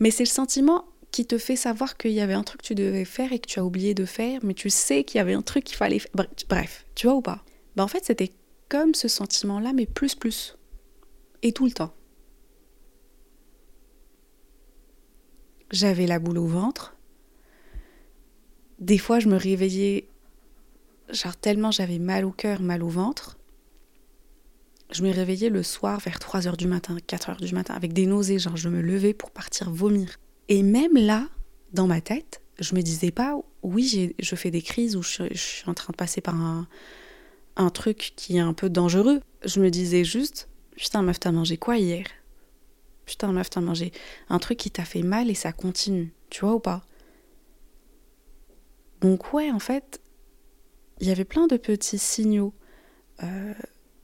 Mais 0.00 0.10
c'est 0.10 0.24
le 0.24 0.28
sentiment 0.28 0.86
qui 1.10 1.26
te 1.26 1.38
fait 1.38 1.56
savoir 1.56 1.96
qu'il 1.96 2.12
y 2.12 2.20
avait 2.20 2.34
un 2.34 2.42
truc 2.42 2.62
que 2.62 2.66
tu 2.66 2.74
devais 2.74 3.04
faire 3.04 3.32
et 3.32 3.38
que 3.38 3.46
tu 3.46 3.58
as 3.58 3.64
oublié 3.64 3.94
de 3.94 4.04
faire, 4.04 4.40
mais 4.42 4.54
tu 4.54 4.70
sais 4.70 5.04
qu'il 5.04 5.18
y 5.18 5.20
avait 5.20 5.34
un 5.34 5.42
truc 5.42 5.64
qu'il 5.64 5.76
fallait 5.76 5.98
faire. 5.98 6.12
Bref, 6.48 6.86
tu 6.94 7.06
vois 7.06 7.16
ou 7.16 7.22
pas? 7.22 7.44
Ben 7.76 7.84
En 7.84 7.88
fait, 7.88 8.04
c'était 8.04 8.32
comme 8.68 8.94
ce 8.94 9.08
sentiment-là, 9.08 9.72
mais 9.72 9.86
plus 9.86 10.14
plus. 10.14 10.56
Et 11.42 11.52
tout 11.52 11.64
le 11.64 11.72
temps. 11.72 11.92
J'avais 15.70 16.06
la 16.06 16.18
boule 16.18 16.38
au 16.38 16.46
ventre. 16.46 16.96
Des 18.78 18.98
fois, 18.98 19.20
je 19.20 19.28
me 19.28 19.36
réveillais, 19.36 20.08
genre 21.10 21.36
tellement 21.36 21.70
j'avais 21.70 21.98
mal 21.98 22.24
au 22.24 22.32
cœur, 22.32 22.62
mal 22.62 22.82
au 22.82 22.88
ventre. 22.88 23.36
Je 24.92 25.02
me 25.02 25.12
réveillais 25.12 25.50
le 25.50 25.62
soir 25.62 26.00
vers 26.00 26.18
3h 26.18 26.56
du 26.56 26.66
matin, 26.66 26.96
4h 27.06 27.36
du 27.36 27.54
matin, 27.54 27.74
avec 27.74 27.92
des 27.92 28.06
nausées, 28.06 28.38
genre 28.38 28.56
je 28.56 28.68
me 28.68 28.80
levais 28.80 29.14
pour 29.14 29.30
partir 29.30 29.70
vomir. 29.70 30.16
Et 30.48 30.62
même 30.62 30.96
là, 30.96 31.28
dans 31.72 31.86
ma 31.86 32.00
tête, 32.00 32.42
je 32.58 32.74
me 32.74 32.82
disais 32.82 33.12
pas, 33.12 33.40
oui, 33.62 34.14
je 34.18 34.34
fais 34.34 34.50
des 34.50 34.62
crises 34.62 34.96
ou 34.96 35.02
je, 35.02 35.32
suis 35.34 35.68
en 35.68 35.74
train 35.74 35.92
de 35.92 35.96
passer 35.96 36.20
par 36.20 36.34
un, 36.34 36.66
un 37.56 37.70
truc 37.70 38.14
qui 38.16 38.36
est 38.36 38.40
un 38.40 38.52
peu 38.52 38.68
dangereux. 38.68 39.20
Je 39.44 39.60
me 39.60 39.70
disais 39.70 40.02
juste, 40.02 40.48
putain 40.76 41.02
meuf, 41.02 41.20
t'as 41.20 41.30
mangé 41.30 41.56
quoi 41.56 41.78
hier? 41.78 42.04
Putain 43.06 43.32
meuf, 43.32 43.48
t'as 43.48 43.60
mangé 43.60 43.92
un 44.28 44.38
truc 44.40 44.58
qui 44.58 44.70
t'a 44.72 44.84
fait 44.84 45.02
mal 45.02 45.30
et 45.30 45.34
ça 45.34 45.52
continue, 45.52 46.12
tu 46.30 46.40
vois 46.40 46.54
ou 46.54 46.60
pas? 46.60 46.82
Donc 49.00 49.32
ouais, 49.32 49.50
en 49.50 49.60
fait, 49.60 50.00
il 51.00 51.06
y 51.06 51.10
avait 51.10 51.24
plein 51.24 51.46
de 51.46 51.56
petits 51.56 51.98
signaux. 51.98 52.52
Euh, 53.22 53.54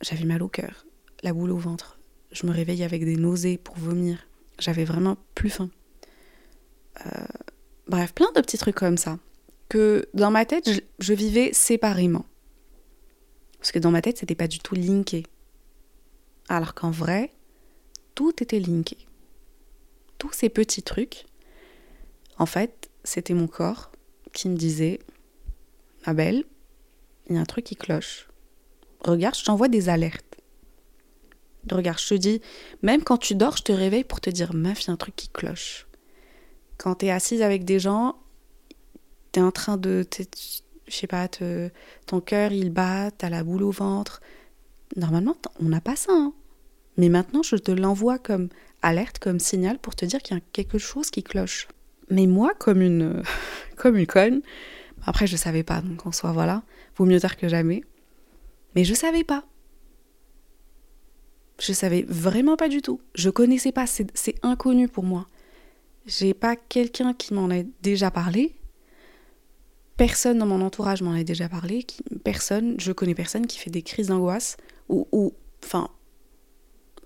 j'avais 0.00 0.25
mal 0.25 0.43
au 0.43 0.48
cœur, 0.48 0.87
la 1.22 1.32
boule 1.32 1.50
au 1.50 1.56
ventre. 1.56 1.98
Je 2.32 2.46
me 2.46 2.52
réveillais 2.52 2.84
avec 2.84 3.04
des 3.04 3.16
nausées 3.16 3.58
pour 3.58 3.76
vomir. 3.76 4.26
J'avais 4.58 4.84
vraiment 4.84 5.16
plus 5.34 5.50
faim. 5.50 5.70
Euh, 7.04 7.10
bref, 7.88 8.12
plein 8.14 8.31
de 8.34 8.40
petits 8.40 8.58
trucs 8.58 8.75
comme 8.75 8.98
ça. 8.98 9.19
Que 9.69 10.08
dans 10.14 10.31
ma 10.31 10.44
tête, 10.44 10.70
je, 10.98 11.12
vivais 11.12 11.52
séparément. 11.52 12.25
Parce 13.59 13.73
que 13.73 13.78
dans 13.78 13.90
ma 13.90 14.02
tête, 14.02 14.18
c'était 14.18 14.35
pas 14.35 14.49
du 14.49 14.59
tout 14.59 14.75
linké. 14.75 15.25
Alors 16.49 16.75
qu'en 16.75 16.90
vrai, 16.90 17.32
tout 18.14 18.42
était 18.42 18.61
linké. 18.61 18.97
Tous 20.18 20.32
ces 20.32 20.49
petits 20.49 20.82
trucs, 20.82 21.26
en 22.38 22.47
fait, 22.47 22.90
c'était 23.02 23.35
mon 23.35 23.49
corps 23.49 23.90
qui 24.32 24.49
me 24.49 24.56
disait 24.56 25.00
Ma 26.06 26.14
belle, 26.14 26.44
il 27.28 27.35
y 27.35 27.38
a 27.38 27.40
un 27.40 27.44
truc 27.44 27.64
qui 27.64 27.76
cloche. 27.76 28.28
Regarde, 29.00 29.36
je 29.36 29.44
t'envoie 29.44 29.68
des 29.68 29.88
alertes. 29.88 30.24
Regarde, 31.70 31.98
je 31.98 32.08
te 32.08 32.14
dis, 32.14 32.40
même 32.82 33.02
quand 33.02 33.18
tu 33.18 33.34
dors, 33.34 33.56
je 33.56 33.62
te 33.62 33.72
réveille 33.72 34.04
pour 34.04 34.20
te 34.20 34.30
dire, 34.30 34.54
meuf, 34.54 34.82
il 34.82 34.86
y 34.86 34.90
a 34.90 34.92
un 34.92 34.96
truc 34.96 35.16
qui 35.16 35.28
cloche. 35.28 35.86
Quand 36.78 36.96
tu 36.96 37.06
es 37.06 37.10
assise 37.10 37.42
avec 37.42 37.64
des 37.64 37.80
gens, 37.80 38.16
tu 39.32 39.40
es 39.40 39.42
en 39.42 39.50
train 39.50 39.76
de, 39.76 40.06
je 40.86 40.94
sais 40.94 41.06
pas, 41.06 41.28
ton 41.28 42.20
cœur 42.20 42.52
il 42.52 42.70
bat, 42.70 43.10
t'as 43.10 43.30
la 43.30 43.42
boule 43.42 43.62
au 43.62 43.70
ventre. 43.70 44.20
Normalement, 44.96 45.36
on 45.60 45.68
n'a 45.68 45.80
pas 45.80 45.96
ça. 45.96 46.12
Hein. 46.12 46.32
Mais 46.96 47.08
maintenant, 47.08 47.42
je 47.42 47.56
te 47.56 47.72
l'envoie 47.72 48.18
comme 48.18 48.48
alerte, 48.82 49.18
comme 49.18 49.40
signal 49.40 49.78
pour 49.78 49.94
te 49.94 50.04
dire 50.04 50.22
qu'il 50.22 50.36
y 50.36 50.40
a 50.40 50.42
quelque 50.52 50.78
chose 50.78 51.10
qui 51.10 51.22
cloche. 51.22 51.68
Mais 52.10 52.26
moi, 52.26 52.52
comme 52.58 52.80
une, 52.80 53.22
comme 53.76 53.96
une 53.96 54.06
conne, 54.06 54.42
après 55.04 55.26
je 55.26 55.36
savais 55.36 55.62
pas, 55.62 55.80
donc 55.80 56.06
en 56.06 56.12
soi, 56.12 56.32
voilà, 56.32 56.62
vaut 56.96 57.04
mieux 57.04 57.20
tard 57.20 57.36
que 57.36 57.48
jamais. 57.48 57.82
Mais 58.76 58.85
je 58.85 58.95
savais 58.95 59.25
pas. 59.25 59.45
Je 61.59 61.73
savais 61.73 62.04
vraiment 62.06 62.56
pas 62.56 62.68
du 62.68 62.83
tout. 62.83 63.00
Je 63.14 63.30
connaissais 63.30 63.73
pas, 63.73 63.87
c'est 63.87 64.37
inconnu 64.42 64.87
pour 64.87 65.02
moi. 65.02 65.26
J'ai 66.04 66.35
pas 66.35 66.54
quelqu'un 66.56 67.14
qui 67.14 67.33
m'en 67.33 67.50
ait 67.50 67.66
déjà 67.83 68.11
parlé. 68.11 68.54
Personne 69.97 70.38
dans 70.38 70.47
mon 70.47 70.61
entourage 70.61 71.00
m'en 71.00 71.12
a 71.12 71.25
déjà 71.25 71.49
parlé. 71.49 71.87
personne, 72.23 72.78
je 72.78 72.92
connais 72.92 73.14
personne 73.14 73.47
qui 73.47 73.59
fait 73.59 73.71
des 73.71 73.80
crises 73.80 74.09
d'angoisse. 74.09 74.59
Ou, 74.90 75.09
ou, 75.11 75.33
enfin, 75.64 75.88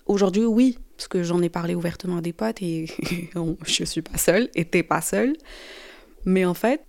aujourd'hui, 0.07 0.45
oui, 0.45 0.77
parce 0.97 1.07
que 1.07 1.23
j'en 1.23 1.41
ai 1.41 1.49
parlé 1.49 1.77
ouvertement 1.77 2.17
à 2.17 2.21
des 2.21 2.33
potes 2.33 2.61
et 2.62 2.87
je 3.65 3.85
suis 3.85 4.03
pas 4.03 4.19
seule, 4.19 4.50
et 4.57 4.65
t'es 4.65 4.83
pas 4.83 5.00
seule. 5.00 5.37
Mais 6.25 6.45
en 6.45 6.55
fait, 6.55 6.85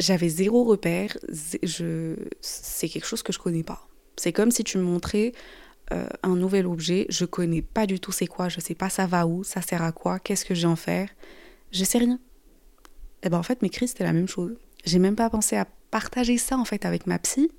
j'avais 0.00 0.28
zéro 0.28 0.64
repère. 0.64 1.16
Je, 1.62 2.16
c'est 2.40 2.88
quelque 2.88 3.06
chose 3.06 3.22
que 3.22 3.32
je 3.32 3.38
connais 3.38 3.62
pas. 3.62 3.86
C'est 4.16 4.32
comme 4.32 4.50
si 4.50 4.64
tu 4.64 4.78
me 4.78 4.82
montrais 4.82 5.32
euh, 5.92 6.06
un 6.22 6.36
nouvel 6.36 6.66
objet. 6.66 7.06
Je 7.08 7.24
connais 7.24 7.62
pas 7.62 7.86
du 7.86 8.00
tout 8.00 8.12
c'est 8.12 8.26
quoi. 8.26 8.48
Je 8.48 8.60
sais 8.60 8.74
pas 8.74 8.90
ça 8.90 9.06
va 9.06 9.26
où, 9.26 9.44
ça 9.44 9.60
sert 9.62 9.82
à 9.82 9.92
quoi, 9.92 10.18
qu'est-ce 10.18 10.44
que 10.44 10.54
j'ai 10.54 10.66
en 10.66 10.76
faire. 10.76 11.08
Je 11.72 11.84
sais 11.84 11.98
rien. 11.98 12.18
Et 13.22 13.26
eh 13.26 13.30
ben 13.30 13.38
en 13.38 13.42
fait 13.42 13.62
mes 13.62 13.70
crises 13.70 13.90
c'était 13.90 14.04
la 14.04 14.12
même 14.12 14.28
chose. 14.28 14.56
J'ai 14.84 14.98
même 14.98 15.16
pas 15.16 15.30
pensé 15.30 15.56
à 15.56 15.66
partager 15.90 16.36
ça 16.38 16.58
en 16.58 16.64
fait 16.64 16.84
avec 16.84 17.06
ma 17.06 17.18
psy. 17.18 17.50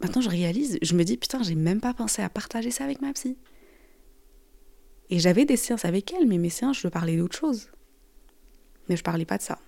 Maintenant, 0.00 0.22
je 0.22 0.30
réalise, 0.30 0.78
je 0.80 0.94
me 0.94 1.04
dis 1.04 1.16
putain, 1.16 1.42
j'ai 1.42 1.54
même 1.54 1.80
pas 1.80 1.92
pensé 1.92 2.22
à 2.22 2.30
partager 2.30 2.70
ça 2.70 2.84
avec 2.84 3.02
ma 3.02 3.12
psy. 3.12 3.36
Et 5.10 5.18
j'avais 5.18 5.44
des 5.44 5.56
séances 5.56 5.84
avec 5.84 6.12
elle, 6.12 6.26
mais 6.26 6.38
mes 6.38 6.50
séances, 6.50 6.80
je 6.80 6.88
parlais 6.88 7.16
d'autre 7.16 7.36
chose. 7.36 7.68
Mais 8.88 8.96
je 8.96 9.02
parlais 9.02 9.26
pas 9.26 9.38
de 9.38 9.42
ça. 9.42 9.58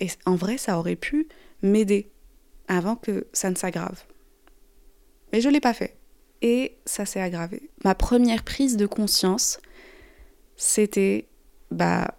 Et 0.00 0.08
en 0.26 0.34
vrai, 0.34 0.58
ça 0.58 0.78
aurait 0.78 0.96
pu 0.96 1.28
m'aider 1.62 2.10
avant 2.68 2.96
que 2.96 3.26
ça 3.32 3.50
ne 3.50 3.56
s'aggrave. 3.56 4.04
Mais 5.32 5.40
je 5.40 5.48
l'ai 5.48 5.60
pas 5.60 5.74
fait. 5.74 5.96
Et 6.42 6.76
ça 6.84 7.06
s'est 7.06 7.20
aggravé. 7.20 7.70
Ma 7.84 7.94
première 7.94 8.42
prise 8.44 8.76
de 8.76 8.86
conscience, 8.86 9.58
c'était 10.56 11.28
bah 11.70 12.14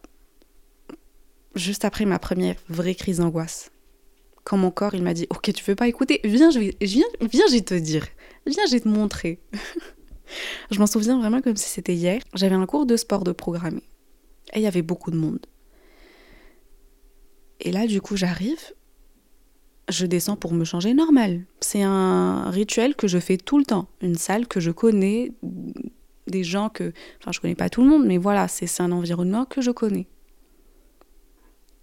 juste 1.56 1.86
après 1.86 2.06
ma 2.06 2.20
première 2.20 2.56
vraie 2.68 2.96
crise 2.96 3.20
d'angoisse. 3.20 3.72
Quand 4.44 4.58
mon 4.58 4.72
corps, 4.72 4.96
il 4.96 5.04
m'a 5.04 5.14
dit 5.14 5.28
"OK, 5.30 5.54
tu 5.54 5.64
veux 5.64 5.76
pas 5.76 5.88
écouter 5.88 6.22
Viens, 6.24 6.52
je 6.52 6.60
vais 6.60 6.76
viens, 6.82 7.06
viens, 7.22 7.46
je 7.52 7.60
te 7.60 7.74
dire. 7.74 8.08
Viens, 8.46 8.66
je 8.68 8.74
vais 8.74 8.80
te 8.80 8.88
montrer." 8.88 9.40
je 10.72 10.80
m'en 10.80 10.88
souviens 10.88 11.18
vraiment 11.20 11.42
comme 11.42 11.56
si 11.56 11.70
c'était 11.70 11.96
hier. 11.96 12.22
J'avais 12.34 12.56
un 12.56 12.66
cours 12.66 12.86
de 12.86 12.98
sport 12.98 13.24
de 13.24 13.32
programmer. 13.32 13.84
Et 14.54 14.60
il 14.60 14.62
y 14.62 14.68
avait 14.68 14.82
beaucoup 14.82 15.12
de 15.12 15.18
monde. 15.18 15.46
Et 17.62 17.72
là, 17.72 17.88
du 17.88 18.02
coup, 18.02 18.18
j'arrive, 18.18 18.74
je 19.90 20.06
descends 20.06 20.36
pour 20.36 20.54
me 20.54 20.66
changer 20.66 20.94
normal. 20.94 21.46
C'est 21.60 21.84
un 21.84 22.50
rituel 22.50 22.96
que 22.96 23.08
je 23.08 23.18
fais 23.18 23.38
tout 23.38 23.58
le 23.58 23.66
temps. 23.66 23.88
Une 24.02 24.16
salle 24.16 24.48
que 24.48 24.60
je 24.60 24.72
connais, 24.72 25.32
des 26.28 26.44
gens 26.44 26.70
que. 26.70 26.92
Enfin, 27.22 27.32
je 27.32 27.40
connais 27.40 27.56
pas 27.56 27.70
tout 27.70 27.82
le 27.82 27.90
monde, 27.90 28.06
mais 28.06 28.18
voilà, 28.18 28.48
c'est 28.48 28.82
un 28.82 28.92
environnement 28.92 29.46
que 29.46 29.62
je 29.62 29.72
connais. 29.72 30.08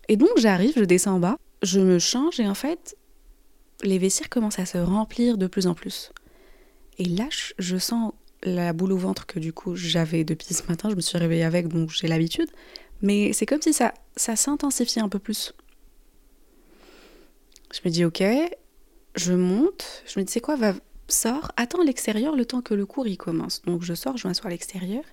Et 0.08 0.16
donc, 0.16 0.30
j'arrive, 0.36 0.74
je 0.76 0.84
descends 0.84 1.14
en 1.14 1.20
bas, 1.20 1.36
je 1.62 1.80
me 1.80 1.98
change 1.98 2.40
et 2.40 2.48
en 2.48 2.54
fait, 2.54 2.96
les 3.82 3.98
vestiaires 3.98 4.28
commencent 4.28 4.58
à 4.58 4.66
se 4.66 4.78
remplir 4.78 5.38
de 5.38 5.46
plus 5.46 5.66
en 5.66 5.74
plus. 5.74 6.12
Et 6.98 7.04
là, 7.04 7.28
je 7.58 7.76
sens 7.78 8.12
la 8.44 8.72
boule 8.72 8.92
au 8.92 8.96
ventre 8.96 9.26
que 9.26 9.38
du 9.38 9.52
coup 9.52 9.76
j'avais 9.76 10.24
depuis 10.24 10.52
ce 10.52 10.62
matin, 10.68 10.90
je 10.90 10.96
me 10.96 11.00
suis 11.00 11.18
réveillée 11.18 11.44
avec, 11.44 11.68
donc 11.68 11.90
j'ai 11.90 12.08
l'habitude. 12.08 12.48
Mais 13.00 13.32
c'est 13.32 13.46
comme 13.46 13.62
si 13.62 13.72
ça, 13.72 13.94
ça 14.16 14.36
s'intensifiait 14.36 15.02
un 15.02 15.08
peu 15.08 15.18
plus. 15.18 15.54
Je 17.72 17.80
me 17.84 17.90
dis 17.90 18.04
ok, 18.04 18.22
je 19.16 19.32
monte, 19.32 20.02
je 20.06 20.20
me 20.20 20.24
dis 20.24 20.32
c'est 20.32 20.40
quoi, 20.40 20.56
va, 20.56 20.74
sors, 21.08 21.50
attends 21.56 21.82
l'extérieur 21.82 22.36
le 22.36 22.44
temps 22.44 22.60
que 22.60 22.74
le 22.74 22.86
cours 22.86 23.06
y 23.06 23.16
commence. 23.16 23.62
Donc 23.62 23.82
je 23.82 23.94
sors, 23.94 24.16
je 24.16 24.28
m'assois 24.28 24.46
à 24.46 24.50
l'extérieur, 24.50 25.04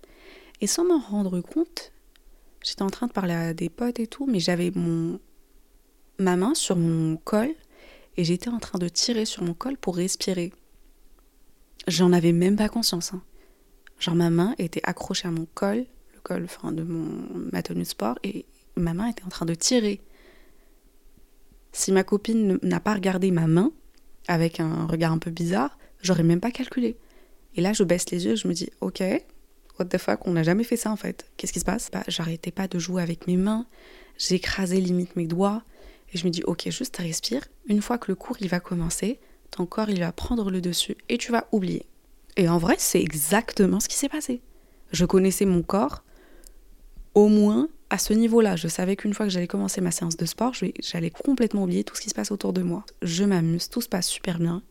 et 0.62 0.68
sans 0.68 0.84
m'en 0.84 1.00
rendre 1.00 1.39
compte, 1.39 1.94
j'étais 2.63 2.82
en 2.82 2.89
train 2.89 3.08
de 3.08 3.13
parler 3.13 3.34
à 3.34 3.54
des 3.54 3.70
potes 3.70 4.00
et 4.00 4.08
tout, 4.08 4.25
mais 4.25 4.39
j'avais 4.39 4.72
mon 4.75 5.20
ma 6.18 6.36
main 6.36 6.54
sur 6.54 6.75
mon 6.75 7.16
col, 7.16 7.50
et 8.18 8.25
j'étais 8.25 8.50
en 8.50 8.60
train 8.60 8.78
de 8.78 8.89
tirer 8.89 9.24
sur 9.24 9.44
mon 9.44 9.54
col 9.54 9.78
pour 9.78 9.96
respirer. 9.96 10.51
J'en 11.88 12.12
avais 12.12 12.34
même 12.34 12.58
pas 12.58 12.68
conscience. 12.68 13.13
Hein. 13.13 13.24
Genre 14.00 14.16
ma 14.16 14.30
main 14.30 14.54
était 14.58 14.82
accrochée 14.84 15.30
à 15.30 15.32
mon 15.32 15.48
col, 15.54 15.86
le 16.13 16.20
col 16.22 16.44
enfin, 16.44 16.74
de 16.74 16.84
mon, 16.84 17.25
ma 17.54 17.63
tenue 17.63 17.84
de 17.84 17.88
sport, 17.88 18.20
et 18.24 18.46
ma 18.75 18.94
main 18.94 19.08
était 19.08 19.24
en 19.24 19.30
train 19.30 19.46
de 19.46 19.56
tirer. 19.56 20.01
Si 21.80 21.94
ma 21.94 22.04
copine 22.04 22.60
n'a 22.62 22.82
pas 22.82 22.94
regardé 22.94 23.32
ma 23.32 23.48
main, 23.48 23.72
avec 24.28 24.60
un 24.60 24.86
regard 24.86 25.14
un 25.14 25.18
peu 25.18 25.32
bizarre, 25.32 25.78
j'aurais 26.02 26.24
même 26.24 26.42
pas 26.42 26.52
calculé. 26.52 26.98
Et 27.56 27.62
là, 27.62 27.72
je 27.72 27.86
baisse 27.86 28.12
les 28.12 28.26
yeux, 28.26 28.36
je 28.36 28.50
me 28.50 28.54
dis, 28.54 28.70
ok, 28.82 29.02
what 29.80 29.86
the 29.86 29.98
fuck, 29.98 30.28
on 30.28 30.34
n'a 30.34 30.44
jamais 30.44 30.66
fait 30.66 30.76
ça 30.76 30.92
en 30.92 30.98
fait. 30.98 31.32
Qu'est-ce 31.38 31.54
qui 31.54 31.62
se 31.62 31.66
passe? 31.66 31.90
Bah, 31.90 32.04
J'arrêtais 32.10 32.52
pas 32.52 32.68
de 32.68 32.78
jouer 32.80 33.02
avec 33.02 33.28
mes 33.28 33.38
mains, 33.38 33.66
j'écrasais 34.18 34.82
limite 34.82 35.16
mes 35.16 35.26
doigts, 35.26 35.64
et 36.14 36.18
je 36.18 36.26
me 36.26 36.32
dis, 36.32 36.44
ok, 36.44 36.70
juste 36.70 36.98
respire. 36.98 37.48
Une 37.66 37.82
fois 37.82 37.98
que 37.98 38.12
le 38.12 38.16
cours 38.16 38.36
il 38.42 38.50
va 38.50 38.60
commencer, 38.60 39.22
ton 39.50 39.66
corps 39.66 39.90
il 39.90 40.02
va 40.02 40.12
prendre 40.12 40.52
le 40.52 40.60
dessus 40.60 40.98
et 41.08 41.18
tu 41.18 41.32
vas 41.32 41.48
oublier. 41.54 41.86
Et 42.36 42.50
en 42.50 42.58
vrai, 42.58 42.76
c'est 42.78 43.00
exactement 43.02 43.80
ce 43.80 43.88
qui 43.88 43.96
s'est 43.96 44.10
passé. 44.10 44.42
Je 44.92 45.06
connaissais 45.06 45.46
mon 45.46 45.62
corps 45.62 46.04
au 47.14 47.30
moins 47.30 47.70
à 47.89 47.98
ce 47.98 48.13
niveau-là. 48.13 48.55
Je 48.55 48.67
savais 48.67 48.96
qu'une 48.96 49.13
fois 49.13 49.25
que 49.25 49.31
j'allais 49.31 49.48
commencer 49.48 49.81
ma 49.81 49.91
séance 49.91 50.17
de 50.17 50.25
sport, 50.25 50.53
j'allais 50.79 51.10
complètement 51.10 51.63
oublier 51.63 51.84
tout 51.84 51.96
ce 51.96 52.01
qui 52.01 52.10
se 52.10 52.15
passe 52.15 52.31
autour 52.31 52.53
de 52.53 52.62
moi. 52.62 52.86
Je 53.01 53.24
m'amuse, 53.24 53.69
tout 53.69 53.81
se 53.81 53.89
passe 53.89 54.08
super 54.08 54.39
bien. 54.39 54.63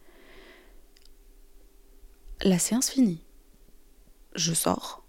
La 2.42 2.58
séance 2.58 2.90
finie. 2.90 3.24
Je 4.34 4.54
sors. 4.54 5.04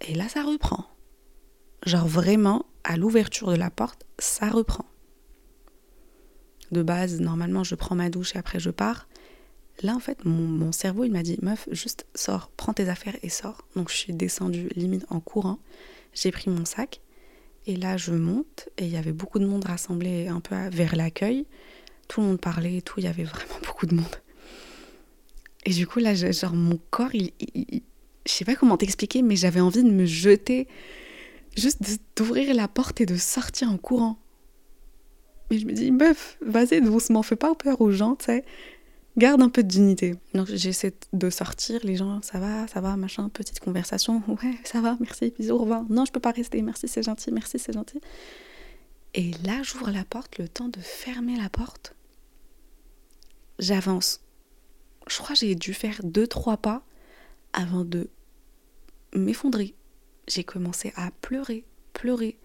Et 0.00 0.14
là, 0.14 0.28
ça 0.28 0.42
reprend. 0.42 0.84
Genre 1.84 2.06
vraiment, 2.06 2.66
à 2.84 2.96
l'ouverture 2.96 3.50
de 3.50 3.56
la 3.56 3.70
porte, 3.70 4.06
ça 4.18 4.48
reprend 4.48 4.86
de 6.72 6.82
base, 6.82 7.20
normalement, 7.20 7.64
je 7.64 7.74
prends 7.74 7.94
ma 7.94 8.10
douche 8.10 8.34
et 8.34 8.38
après 8.38 8.58
je 8.58 8.70
pars. 8.70 9.08
Là, 9.82 9.94
en 9.94 10.00
fait, 10.00 10.24
mon, 10.24 10.72
cerveau, 10.72 11.04
il 11.04 11.12
m'a 11.12 11.22
dit, 11.22 11.38
meuf, 11.42 11.68
juste 11.70 12.06
sors, 12.14 12.50
prends 12.56 12.72
tes 12.72 12.88
affaires 12.88 13.16
et 13.22 13.28
sors. 13.28 13.66
Donc, 13.76 13.90
je 13.90 13.96
suis 13.96 14.12
descendue 14.14 14.68
limite 14.74 15.04
en 15.10 15.20
courant. 15.20 15.58
J'ai 16.14 16.30
pris 16.30 16.50
mon 16.50 16.64
sac 16.64 17.00
et 17.66 17.76
là, 17.76 17.96
je 17.96 18.12
monte 18.12 18.68
et 18.78 18.84
il 18.84 18.90
y 18.90 18.96
avait 18.96 19.12
beaucoup 19.12 19.38
de 19.38 19.46
monde 19.46 19.64
rassemblé 19.64 20.28
un 20.28 20.40
peu 20.40 20.54
vers 20.70 20.96
l'accueil. 20.96 21.46
Tout 22.08 22.20
le 22.20 22.28
monde 22.28 22.40
parlait 22.40 22.76
et 22.76 22.82
tout, 22.82 23.00
il 23.00 23.04
y 23.04 23.08
avait 23.08 23.24
vraiment 23.24 23.58
beaucoup 23.66 23.86
de 23.86 23.94
monde. 23.94 24.16
Et 25.66 25.70
du 25.70 25.86
coup, 25.86 25.98
là, 25.98 26.14
genre, 26.14 26.54
mon 26.54 26.78
corps, 26.90 27.14
il, 27.14 27.32
je 28.26 28.32
sais 28.32 28.44
pas 28.44 28.54
comment 28.54 28.76
t'expliquer, 28.76 29.22
mais 29.22 29.36
j'avais 29.36 29.60
envie 29.60 29.82
de 29.82 29.90
me 29.90 30.06
jeter, 30.06 30.68
juste 31.56 31.82
d'ouvrir 32.16 32.54
la 32.54 32.68
porte 32.68 33.00
et 33.00 33.06
de 33.06 33.16
sortir 33.16 33.70
en 33.70 33.76
courant. 33.76 34.18
Mais 35.50 35.58
je 35.58 35.66
me 35.66 35.72
dis, 35.72 35.90
meuf, 35.90 36.38
vas-y 36.40 36.80
doucement, 36.80 37.22
fais 37.22 37.36
pas 37.36 37.54
peur 37.54 37.80
aux 37.80 37.90
gens, 37.90 38.16
tu 38.16 38.26
sais. 38.26 38.44
Garde 39.16 39.40
un 39.40 39.48
peu 39.48 39.62
de 39.62 39.68
dignité. 39.68 40.14
Donc 40.34 40.46
j'essaie 40.48 40.92
de 41.12 41.30
sortir, 41.30 41.80
les 41.84 41.96
gens, 41.96 42.20
ça 42.22 42.38
va, 42.38 42.66
ça 42.68 42.80
va, 42.80 42.96
machin, 42.96 43.28
petite 43.30 43.60
conversation. 43.60 44.22
Ouais, 44.28 44.54
ça 44.64 44.80
va, 44.80 44.96
merci, 45.00 45.32
bisous, 45.38 45.54
au 45.54 45.58
revoir. 45.58 45.84
Non, 45.88 46.04
je 46.04 46.12
peux 46.12 46.20
pas 46.20 46.32
rester, 46.32 46.60
merci, 46.60 46.86
c'est 46.86 47.02
gentil, 47.02 47.32
merci, 47.32 47.58
c'est 47.58 47.72
gentil. 47.72 48.00
Et 49.14 49.30
là, 49.44 49.62
j'ouvre 49.62 49.90
la 49.90 50.04
porte, 50.04 50.38
le 50.38 50.48
temps 50.48 50.68
de 50.68 50.80
fermer 50.80 51.36
la 51.36 51.48
porte. 51.48 51.94
J'avance. 53.58 54.20
Je 55.08 55.16
crois 55.16 55.34
que 55.34 55.40
j'ai 55.40 55.54
dû 55.54 55.72
faire 55.72 56.00
deux, 56.02 56.26
trois 56.26 56.58
pas 56.58 56.84
avant 57.54 57.84
de 57.84 58.10
m'effondrer. 59.14 59.74
J'ai 60.28 60.44
commencé 60.44 60.92
à 60.96 61.10
pleurer, 61.22 61.64
pleurer 61.94 62.36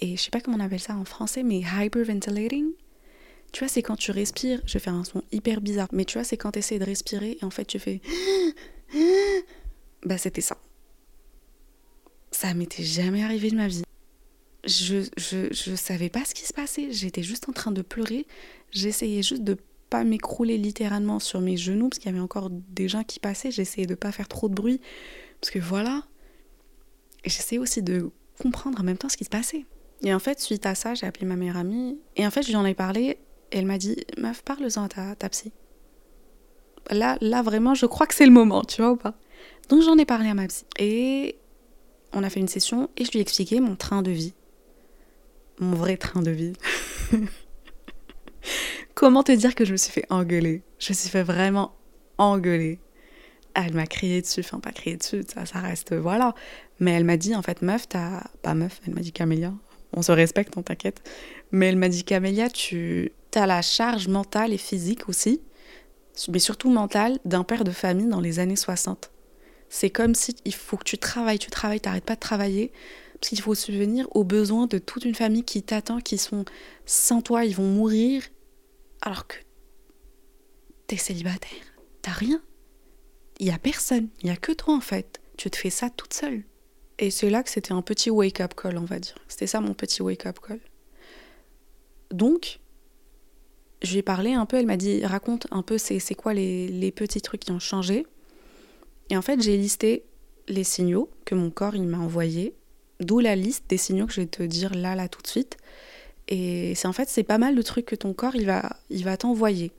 et 0.00 0.16
je 0.16 0.22
sais 0.22 0.30
pas 0.30 0.40
comment 0.40 0.56
on 0.56 0.60
appelle 0.60 0.80
ça 0.80 0.96
en 0.96 1.04
français, 1.04 1.42
mais 1.42 1.60
hyperventilating. 1.60 2.72
Tu 3.52 3.60
vois, 3.60 3.68
c'est 3.68 3.82
quand 3.82 3.96
tu 3.96 4.10
respires, 4.10 4.60
je 4.66 4.78
fais 4.78 4.90
un 4.90 5.04
son 5.04 5.22
hyper 5.32 5.60
bizarre, 5.60 5.88
mais 5.92 6.04
tu 6.04 6.18
vois, 6.18 6.24
c'est 6.24 6.36
quand 6.36 6.52
tu 6.52 6.58
essaies 6.58 6.78
de 6.78 6.84
respirer 6.84 7.38
et 7.40 7.44
en 7.44 7.50
fait 7.50 7.64
tu 7.64 7.78
fais. 7.78 8.00
Bah, 10.04 10.16
c'était 10.16 10.40
ça. 10.40 10.56
Ça 12.30 12.54
m'était 12.54 12.84
jamais 12.84 13.24
arrivé 13.24 13.50
de 13.50 13.56
ma 13.56 13.66
vie. 13.66 13.82
Je, 14.64 15.08
je, 15.16 15.52
je 15.52 15.74
savais 15.74 16.08
pas 16.08 16.24
ce 16.24 16.34
qui 16.34 16.44
se 16.44 16.52
passait, 16.52 16.92
j'étais 16.92 17.24
juste 17.24 17.48
en 17.48 17.52
train 17.52 17.72
de 17.72 17.82
pleurer. 17.82 18.24
J'essayais 18.70 19.24
juste 19.24 19.42
de 19.42 19.56
pas 19.90 20.04
m'écrouler 20.04 20.58
littéralement 20.58 21.18
sur 21.18 21.40
mes 21.40 21.56
genoux 21.56 21.88
parce 21.88 21.98
qu'il 21.98 22.10
y 22.10 22.14
avait 22.14 22.22
encore 22.22 22.50
des 22.50 22.88
gens 22.88 23.02
qui 23.02 23.18
passaient. 23.18 23.50
J'essayais 23.50 23.86
de 23.86 23.94
pas 23.94 24.12
faire 24.12 24.28
trop 24.28 24.48
de 24.48 24.54
bruit 24.54 24.80
parce 25.40 25.50
que 25.50 25.58
voilà. 25.58 26.04
J'essayais 27.24 27.58
aussi 27.58 27.82
de 27.82 28.10
comprendre 28.40 28.80
en 28.80 28.84
même 28.84 28.98
temps 28.98 29.08
ce 29.08 29.16
qui 29.16 29.24
se 29.24 29.30
passait. 29.30 29.64
Et 30.02 30.14
en 30.14 30.18
fait, 30.18 30.40
suite 30.40 30.66
à 30.66 30.74
ça, 30.74 30.94
j'ai 30.94 31.06
appelé 31.06 31.26
ma 31.26 31.36
meilleure 31.36 31.56
amie. 31.56 31.98
Et 32.16 32.26
en 32.26 32.30
fait, 32.30 32.42
je 32.42 32.48
lui 32.48 32.56
en 32.56 32.64
ai 32.64 32.74
parlé. 32.74 33.18
Et 33.52 33.58
elle 33.58 33.66
m'a 33.66 33.78
dit 33.78 33.96
Meuf, 34.16 34.42
parle-en 34.42 34.84
à 34.84 34.88
ta, 34.88 35.14
ta 35.14 35.28
psy. 35.28 35.52
Là, 36.90 37.18
là, 37.20 37.42
vraiment, 37.42 37.74
je 37.74 37.86
crois 37.86 38.06
que 38.06 38.14
c'est 38.14 38.26
le 38.26 38.32
moment, 38.32 38.64
tu 38.64 38.80
vois 38.82 38.92
ou 38.92 38.96
pas? 38.96 39.14
Donc, 39.68 39.82
j'en 39.82 39.98
ai 39.98 40.04
parlé 40.04 40.28
à 40.28 40.34
ma 40.34 40.46
psy. 40.46 40.64
Et 40.78 41.36
on 42.12 42.22
a 42.22 42.30
fait 42.30 42.40
une 42.40 42.48
session 42.48 42.88
et 42.96 43.04
je 43.04 43.10
lui 43.10 43.18
ai 43.18 43.22
expliqué 43.22 43.60
mon 43.60 43.76
train 43.76 44.02
de 44.02 44.10
vie. 44.10 44.34
Mon 45.58 45.76
vrai 45.76 45.96
train 45.96 46.22
de 46.22 46.30
vie. 46.30 46.54
Comment 48.94 49.22
te 49.22 49.32
dire 49.32 49.54
que 49.54 49.64
je 49.64 49.72
me 49.72 49.76
suis 49.76 49.92
fait 49.92 50.06
engueuler? 50.10 50.62
Je 50.78 50.92
me 50.92 50.94
suis 50.94 51.08
fait 51.08 51.22
vraiment 51.22 51.74
engueuler. 52.16 52.80
Elle 53.54 53.74
m'a 53.74 53.86
crié 53.86 54.22
dessus, 54.22 54.40
enfin 54.40 54.60
pas 54.60 54.72
crié 54.72 54.96
dessus, 54.96 55.24
ça, 55.26 55.44
ça 55.46 55.58
reste, 55.58 55.94
voilà. 55.94 56.34
Mais 56.78 56.92
elle 56.92 57.04
m'a 57.04 57.16
dit, 57.16 57.34
en 57.34 57.42
fait, 57.42 57.62
meuf, 57.62 57.88
t'as... 57.88 58.22
Pas 58.42 58.54
meuf, 58.54 58.80
elle 58.86 58.94
m'a 58.94 59.00
dit 59.00 59.10
Camélia, 59.10 59.52
on 59.92 60.02
se 60.02 60.12
respecte, 60.12 60.56
on 60.56 60.62
t'inquiète. 60.62 61.02
Mais 61.50 61.66
elle 61.66 61.76
m'a 61.76 61.88
dit 61.88 62.04
Camélia, 62.04 62.50
tu 62.50 63.12
as 63.36 63.46
la 63.46 63.62
charge 63.62 64.08
mentale 64.08 64.52
et 64.52 64.58
physique 64.58 65.08
aussi, 65.08 65.40
mais 66.28 66.38
surtout 66.38 66.70
mentale, 66.70 67.18
d'un 67.24 67.44
père 67.44 67.64
de 67.64 67.70
famille 67.70 68.08
dans 68.08 68.20
les 68.20 68.38
années 68.38 68.56
60. 68.56 69.10
C'est 69.68 69.90
comme 69.90 70.14
si 70.14 70.34
il 70.44 70.54
faut 70.54 70.76
que 70.76 70.84
tu 70.84 70.98
travailles, 70.98 71.38
tu 71.38 71.50
travailles, 71.50 71.80
t'arrêtes 71.80 72.04
pas 72.04 72.14
de 72.14 72.20
travailler, 72.20 72.72
parce 73.20 73.30
qu'il 73.30 73.40
faut 73.40 73.54
subvenir 73.54 74.08
aux 74.14 74.24
besoins 74.24 74.66
de 74.66 74.78
toute 74.78 75.04
une 75.04 75.14
famille 75.14 75.44
qui 75.44 75.62
t'attend, 75.62 76.00
qui 76.00 76.18
sont 76.18 76.44
sans 76.86 77.20
toi, 77.20 77.44
ils 77.44 77.54
vont 77.54 77.68
mourir, 77.68 78.22
alors 79.02 79.26
que 79.26 79.36
t'es 80.86 80.96
célibataire, 80.96 81.50
t'as 82.02 82.12
rien. 82.12 82.40
Il 83.40 83.46
y 83.46 83.50
a 83.50 83.58
personne, 83.58 84.08
il 84.22 84.28
y 84.28 84.30
a 84.30 84.36
que 84.36 84.52
toi 84.52 84.74
en 84.74 84.80
fait. 84.80 85.20
Tu 85.36 85.50
te 85.50 85.56
fais 85.56 85.70
ça 85.70 85.90
toute 85.90 86.14
seule. 86.14 86.42
Et 86.98 87.10
c'est 87.10 87.30
là 87.30 87.44
que 87.44 87.50
c'était 87.50 87.72
un 87.72 87.82
petit 87.82 88.10
wake-up 88.10 88.54
call, 88.54 88.76
on 88.76 88.84
va 88.84 88.98
dire. 88.98 89.14
C'était 89.28 89.46
ça 89.46 89.60
mon 89.60 89.74
petit 89.74 90.02
wake-up 90.02 90.40
call. 90.40 90.60
Donc, 92.10 92.58
je 93.82 93.92
lui 93.92 93.98
ai 93.98 94.02
parlé 94.02 94.32
un 94.32 94.46
peu, 94.46 94.56
elle 94.56 94.66
m'a 94.66 94.76
dit 94.76 95.04
raconte 95.04 95.46
un 95.50 95.62
peu 95.62 95.78
c'est, 95.78 96.14
quoi 96.14 96.34
les, 96.34 96.68
les, 96.68 96.90
petits 96.90 97.20
trucs 97.20 97.40
qui 97.40 97.52
ont 97.52 97.58
changé. 97.58 98.06
Et 99.10 99.16
en 99.16 99.22
fait, 99.22 99.40
j'ai 99.40 99.56
listé 99.56 100.04
les 100.48 100.64
signaux 100.64 101.10
que 101.24 101.34
mon 101.34 101.50
corps 101.50 101.76
il 101.76 101.84
m'a 101.84 101.98
envoyés, 101.98 102.54
d'où 103.00 103.20
la 103.20 103.36
liste 103.36 103.64
des 103.68 103.76
signaux 103.76 104.06
que 104.06 104.12
je 104.12 104.20
vais 104.22 104.26
te 104.26 104.42
dire 104.42 104.74
là, 104.74 104.94
là, 104.94 105.08
tout 105.08 105.22
de 105.22 105.26
suite. 105.26 105.56
Et 106.28 106.74
c'est 106.74 106.88
en 106.88 106.92
fait, 106.92 107.08
c'est 107.08 107.22
pas 107.22 107.38
mal 107.38 107.54
de 107.54 107.62
trucs 107.62 107.86
que 107.86 107.96
ton 107.96 108.12
corps 108.12 108.36
il 108.36 108.46
va, 108.46 108.76
il 108.90 109.04
va 109.04 109.16
t'envoyer. 109.16 109.72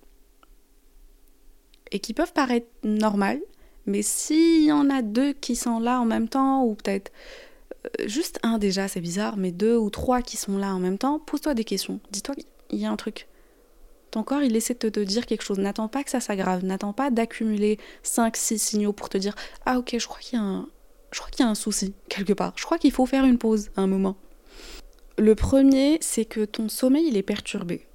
Et 1.91 1.99
qui 1.99 2.13
peuvent 2.13 2.33
paraître 2.33 2.67
normales, 2.83 3.41
mais 3.85 4.01
s'il 4.01 4.65
y 4.65 4.71
en 4.71 4.89
a 4.89 5.01
deux 5.01 5.33
qui 5.33 5.55
sont 5.55 5.79
là 5.79 5.99
en 5.99 6.05
même 6.05 6.29
temps, 6.29 6.63
ou 6.63 6.75
peut-être 6.75 7.11
euh, 7.85 8.07
juste 8.07 8.39
un 8.43 8.57
déjà, 8.57 8.87
c'est 8.87 9.01
bizarre, 9.01 9.37
mais 9.37 9.51
deux 9.51 9.77
ou 9.77 9.89
trois 9.89 10.21
qui 10.21 10.37
sont 10.37 10.57
là 10.57 10.73
en 10.73 10.79
même 10.79 10.97
temps, 10.97 11.19
pose-toi 11.19 11.53
des 11.53 11.63
questions. 11.63 11.99
Dis-toi 12.11 12.35
qu'il 12.35 12.79
y 12.79 12.85
a 12.85 12.91
un 12.91 12.97
truc. 12.97 13.27
Ton 14.11 14.23
corps, 14.23 14.41
il 14.41 14.55
essaie 14.55 14.73
de 14.73 14.89
te 14.89 14.99
dire 14.99 15.25
quelque 15.25 15.43
chose. 15.43 15.59
N'attends 15.59 15.87
pas 15.87 16.03
que 16.03 16.09
ça 16.09 16.19
s'aggrave. 16.19 16.63
N'attends 16.65 16.93
pas 16.93 17.11
d'accumuler 17.11 17.77
5, 18.03 18.35
6 18.35 18.59
signaux 18.59 18.93
pour 18.93 19.09
te 19.09 19.17
dire 19.17 19.35
Ah, 19.65 19.77
ok, 19.77 19.95
je 19.97 20.07
crois 20.07 20.19
qu'il 20.19 20.39
y 20.39 20.41
a 20.41 20.45
un, 20.45 20.67
je 21.11 21.19
crois 21.19 21.31
qu'il 21.31 21.45
y 21.45 21.47
a 21.47 21.51
un 21.51 21.55
souci 21.55 21.93
quelque 22.09 22.33
part. 22.33 22.53
Je 22.55 22.65
crois 22.65 22.77
qu'il 22.77 22.91
faut 22.91 23.05
faire 23.05 23.25
une 23.25 23.37
pause 23.37 23.69
à 23.75 23.81
un 23.81 23.87
moment. 23.87 24.17
Le 25.17 25.35
premier, 25.35 25.97
c'est 26.01 26.25
que 26.25 26.45
ton 26.45 26.69
sommeil, 26.69 27.07
il 27.07 27.17
est 27.17 27.23
perturbé. 27.23 27.85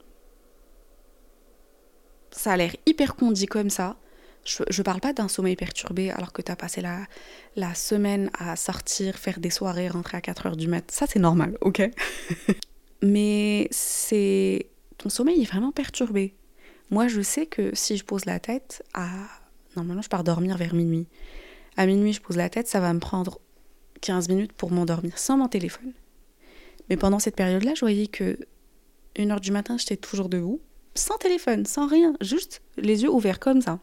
Ça 2.30 2.52
a 2.52 2.56
l'air 2.56 2.76
hyper 2.86 3.16
condi 3.16 3.46
comme 3.46 3.70
ça. 3.70 3.96
Je, 4.44 4.62
je 4.68 4.82
parle 4.82 5.00
pas 5.00 5.14
d'un 5.14 5.28
sommeil 5.28 5.56
perturbé 5.56 6.10
alors 6.10 6.32
que 6.32 6.42
tu 6.42 6.52
as 6.52 6.56
passé 6.56 6.82
la, 6.82 7.74
semaine 7.74 8.30
à 8.38 8.56
sortir, 8.56 9.16
faire 9.16 9.40
des 9.40 9.50
soirées, 9.50 9.88
rentrer 9.88 10.18
à 10.18 10.20
4 10.20 10.46
heures 10.46 10.56
du 10.56 10.68
mat. 10.68 10.90
Ça, 10.90 11.06
c'est 11.08 11.18
normal, 11.18 11.56
ok? 11.62 11.82
Mais 13.02 13.68
c'est 13.70 14.66
ton 14.98 15.08
sommeil 15.08 15.42
est 15.42 15.50
vraiment 15.50 15.72
perturbé. 15.72 16.34
Moi, 16.90 17.08
je 17.08 17.20
sais 17.20 17.46
que 17.46 17.74
si 17.74 17.96
je 17.96 18.04
pose 18.04 18.24
la 18.24 18.38
tête 18.38 18.84
à. 18.94 19.08
Normalement, 19.76 20.02
je 20.02 20.08
pars 20.08 20.24
dormir 20.24 20.56
vers 20.56 20.74
minuit. 20.74 21.06
À 21.76 21.86
minuit, 21.86 22.12
je 22.12 22.20
pose 22.20 22.36
la 22.36 22.48
tête, 22.48 22.68
ça 22.68 22.80
va 22.80 22.92
me 22.92 23.00
prendre 23.00 23.40
15 24.00 24.28
minutes 24.28 24.52
pour 24.52 24.70
m'endormir 24.70 25.18
sans 25.18 25.36
mon 25.36 25.48
téléphone. 25.48 25.92
Mais 26.88 26.96
pendant 26.96 27.18
cette 27.18 27.36
période-là, 27.36 27.72
je 27.74 27.80
voyais 27.80 28.06
que 28.06 28.38
une 29.16 29.30
heure 29.30 29.40
du 29.40 29.50
matin, 29.50 29.76
j'étais 29.78 29.96
toujours 29.96 30.28
debout, 30.28 30.60
sans 30.94 31.16
téléphone, 31.18 31.66
sans 31.66 31.86
rien, 31.86 32.14
juste 32.20 32.62
les 32.76 33.02
yeux 33.02 33.10
ouverts 33.10 33.40
comme 33.40 33.60
ça. 33.60 33.80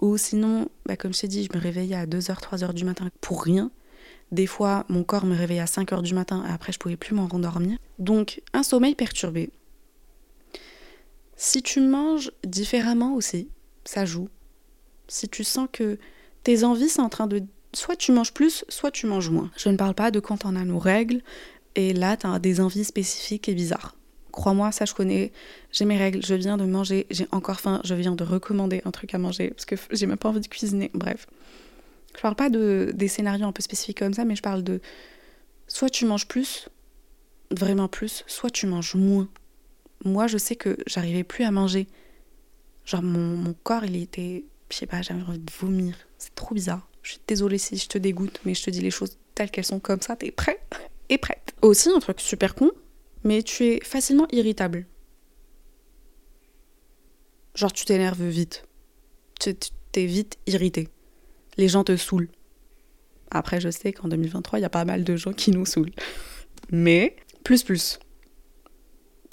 Ou 0.00 0.16
sinon, 0.16 0.68
bah, 0.86 0.96
comme 0.96 1.14
je 1.14 1.20
t'ai 1.20 1.28
dit, 1.28 1.48
je 1.50 1.56
me 1.56 1.62
réveillais 1.62 1.96
à 1.96 2.06
2h, 2.06 2.40
3h 2.40 2.72
du 2.74 2.84
matin 2.84 3.08
pour 3.20 3.42
rien. 3.42 3.70
Des 4.32 4.46
fois, 4.46 4.84
mon 4.88 5.04
corps 5.04 5.26
me 5.26 5.36
réveillait 5.36 5.60
à 5.60 5.66
5h 5.66 6.02
du 6.02 6.14
matin 6.14 6.44
et 6.48 6.52
après, 6.52 6.72
je 6.72 6.78
pouvais 6.78 6.96
plus 6.96 7.14
m'en 7.14 7.26
rendormir. 7.26 7.78
Donc, 7.98 8.42
un 8.52 8.62
sommeil 8.62 8.94
perturbé. 8.94 9.50
Si 11.44 11.60
tu 11.60 11.80
manges 11.80 12.30
différemment 12.44 13.14
aussi, 13.14 13.48
ça 13.84 14.04
joue. 14.04 14.28
Si 15.08 15.28
tu 15.28 15.42
sens 15.42 15.68
que 15.72 15.98
tes 16.44 16.62
envies 16.62 16.88
sont 16.88 17.02
en 17.02 17.08
train 17.08 17.26
de... 17.26 17.42
Soit 17.72 17.96
tu 17.96 18.12
manges 18.12 18.32
plus, 18.32 18.64
soit 18.68 18.92
tu 18.92 19.08
manges 19.08 19.28
moins. 19.28 19.50
Je 19.56 19.68
ne 19.68 19.76
parle 19.76 19.94
pas 19.94 20.12
de 20.12 20.20
quand 20.20 20.44
on 20.44 20.54
a 20.54 20.64
nos 20.64 20.78
règles, 20.78 21.20
et 21.74 21.94
là, 21.94 22.16
tu 22.16 22.28
as 22.28 22.38
des 22.38 22.60
envies 22.60 22.84
spécifiques 22.84 23.48
et 23.48 23.54
bizarres. 23.54 23.96
Crois-moi, 24.30 24.70
ça 24.70 24.84
je 24.84 24.94
connais. 24.94 25.32
J'ai 25.72 25.84
mes 25.84 25.98
règles, 25.98 26.24
je 26.24 26.34
viens 26.34 26.56
de 26.56 26.64
manger, 26.64 27.08
j'ai 27.10 27.26
encore 27.32 27.58
faim, 27.58 27.80
je 27.82 27.94
viens 27.96 28.14
de 28.14 28.22
recommander 28.22 28.80
un 28.84 28.92
truc 28.92 29.12
à 29.12 29.18
manger 29.18 29.50
parce 29.50 29.64
que 29.64 29.74
j'ai 29.90 30.06
même 30.06 30.18
pas 30.18 30.28
envie 30.28 30.40
de 30.40 30.46
cuisiner. 30.46 30.92
Bref. 30.94 31.26
Je 32.14 32.20
parle 32.20 32.36
pas 32.36 32.50
de, 32.50 32.92
des 32.94 33.08
scénarios 33.08 33.48
un 33.48 33.52
peu 33.52 33.62
spécifiques 33.62 33.98
comme 33.98 34.14
ça, 34.14 34.24
mais 34.24 34.36
je 34.36 34.42
parle 34.42 34.62
de 34.62 34.80
soit 35.66 35.90
tu 35.90 36.04
manges 36.04 36.28
plus, 36.28 36.68
vraiment 37.50 37.88
plus, 37.88 38.22
soit 38.28 38.50
tu 38.50 38.68
manges 38.68 38.94
moins 38.94 39.28
moi, 40.04 40.26
je 40.26 40.38
sais 40.38 40.56
que 40.56 40.76
j'arrivais 40.86 41.24
plus 41.24 41.44
à 41.44 41.50
manger. 41.50 41.86
Genre, 42.84 43.02
mon, 43.02 43.54
corps, 43.62 43.84
il 43.84 43.96
était. 43.96 44.44
Je 44.70 44.76
sais 44.76 44.86
pas, 44.86 45.02
j'avais 45.02 45.22
envie 45.22 45.38
de 45.38 45.52
vomir. 45.60 45.94
C'est 46.18 46.34
trop 46.34 46.54
bizarre. 46.54 46.88
Je 47.02 47.12
suis 47.12 47.20
désolée 47.26 47.58
si 47.58 47.76
je 47.76 47.88
te 47.88 47.98
dégoûte, 47.98 48.40
mais 48.44 48.54
je 48.54 48.62
te 48.62 48.70
dis 48.70 48.80
les 48.80 48.90
choses 48.90 49.18
telles 49.34 49.50
qu'elles 49.50 49.64
sont 49.64 49.80
comme 49.80 50.00
ça. 50.00 50.16
T'es 50.16 50.30
prêt 50.30 50.60
et 51.08 51.18
prête. 51.18 51.54
Aussi, 51.62 51.90
un 51.90 51.98
truc 52.00 52.20
super 52.20 52.54
con, 52.54 52.70
mais 53.24 53.42
tu 53.42 53.64
es 53.64 53.80
facilement 53.84 54.26
irritable. 54.32 54.86
Genre, 57.54 57.72
tu 57.72 57.84
t'énerves 57.84 58.24
vite. 58.24 58.66
Tu 59.38 59.54
t'es 59.92 60.06
vite 60.06 60.38
irrité. 60.46 60.88
Les 61.58 61.68
gens 61.68 61.84
te 61.84 61.96
saoulent. 61.96 62.30
Après, 63.30 63.60
je 63.60 63.70
sais 63.70 63.92
qu'en 63.92 64.08
2023, 64.08 64.58
il 64.58 64.62
y 64.62 64.64
a 64.64 64.70
pas 64.70 64.84
mal 64.84 65.04
de 65.04 65.16
gens 65.16 65.32
qui 65.32 65.50
nous 65.50 65.66
saoulent. 65.66 65.92
Mais, 66.70 67.16
plus 67.44 67.62
plus 67.62 67.98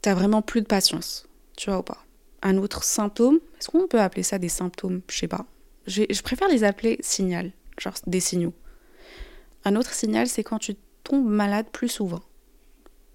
t'as 0.01 0.13
vraiment 0.13 0.41
plus 0.41 0.61
de 0.61 0.67
patience. 0.67 1.27
Tu 1.57 1.69
vois 1.69 1.79
ou 1.79 1.83
pas 1.83 2.05
Un 2.41 2.57
autre 2.57 2.83
symptôme, 2.83 3.39
est-ce 3.59 3.69
qu'on 3.69 3.87
peut 3.87 4.01
appeler 4.01 4.23
ça 4.23 4.39
des 4.39 4.49
symptômes? 4.49 5.01
Je 5.09 5.17
sais 5.17 5.27
pas. 5.27 5.45
Je, 5.87 6.21
préfère 6.21 6.47
les 6.47 6.63
appeler 6.63 6.97
signal, 7.01 7.51
genre 7.79 7.95
des 8.05 8.19
signaux. 8.19 8.53
Un 9.65 9.75
autre 9.75 9.93
signal, 9.93 10.27
c'est 10.27 10.43
quand 10.43 10.59
tu 10.59 10.75
tombes 11.03 11.27
malade 11.27 11.65
plus 11.71 11.89
souvent. 11.89 12.21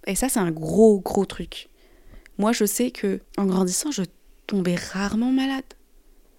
Et 0.06 0.14
ça, 0.14 0.28
c'est 0.28 0.40
un 0.40 0.50
gros, 0.50 1.00
gros 1.00 1.24
truc. 1.24 1.68
Moi, 2.36 2.52
je 2.52 2.64
sais 2.64 2.90
que 2.90 3.20
en 3.36 3.46
grandissant, 3.46 3.90
je 3.90 4.02
tombais 4.46 4.74
rarement 4.74 5.30
malade. 5.30 5.64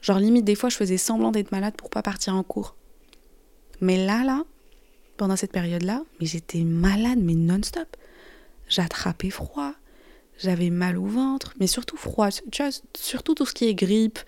Genre, 0.02 0.20
limite, 0.20 0.46
des 0.46 0.56
fois, 0.56 0.70
je 0.70 0.76
faisais 0.76 0.98
semblant 0.98 1.32
d'être 1.32 1.52
malade 1.52 1.76
pour 1.76 1.90
pas 1.90 2.04
partir 2.04 2.36
en 2.36 2.44
cours. 2.44 2.76
Mais 3.82 4.06
là, 4.06 4.24
là, 4.24 4.44
pendant 5.18 5.36
cette 5.36 5.52
période-là, 5.52 6.04
j'étais 6.20 6.64
malade, 6.64 7.20
mais 7.20 7.34
non-stop. 7.34 7.98
J'attrapais 8.68 9.30
froid, 9.30 9.74
j'avais 10.38 10.70
mal 10.70 10.98
au 10.98 11.06
ventre, 11.06 11.54
mais 11.60 11.68
surtout 11.68 11.98
froid. 11.98 12.30
Tu 12.52 12.64
vois, 12.64 12.72
surtout 12.98 13.36
tout 13.36 13.46
ce 13.46 13.54
qui 13.54 13.66
est 13.66 13.76
grippe, 13.76 14.20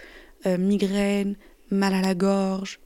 euh, 0.46 0.58
migraine, 0.58 1.36
mal 1.70 1.93
à 1.93 2.02
la 2.02 2.15
gorge. 2.15 2.80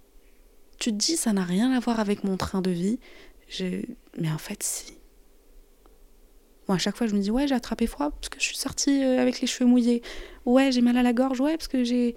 Tu 0.79 0.91
te 0.91 0.95
dis, 0.97 1.17
ça 1.17 1.33
n'a 1.33 1.43
rien 1.43 1.71
à 1.71 1.79
voir 1.79 1.99
avec 1.99 2.23
mon 2.23 2.37
train 2.37 2.61
de 2.61 2.71
vie. 2.71 2.99
Mais 4.17 4.31
en 4.31 4.37
fait, 4.37 4.63
si. 4.63 4.97
Moi, 6.67 6.75
à 6.75 6.79
chaque 6.79 6.97
fois, 6.97 7.07
je 7.07 7.15
me 7.15 7.19
dis, 7.19 7.31
ouais, 7.31 7.47
j'ai 7.47 7.55
attrapé 7.55 7.85
froid 7.85 8.11
parce 8.11 8.29
que 8.29 8.39
je 8.39 8.45
suis 8.45 8.57
sortie 8.57 9.03
euh, 9.03 9.21
avec 9.21 9.41
les 9.41 9.47
cheveux 9.47 9.69
mouillés. 9.69 10.01
Ouais, 10.45 10.71
j'ai 10.71 10.81
mal 10.81 10.97
à 10.97 11.03
la 11.03 11.13
gorge, 11.13 11.39
ouais, 11.41 11.57
parce 11.57 11.67
que 11.67 11.83
j'ai 11.83 12.15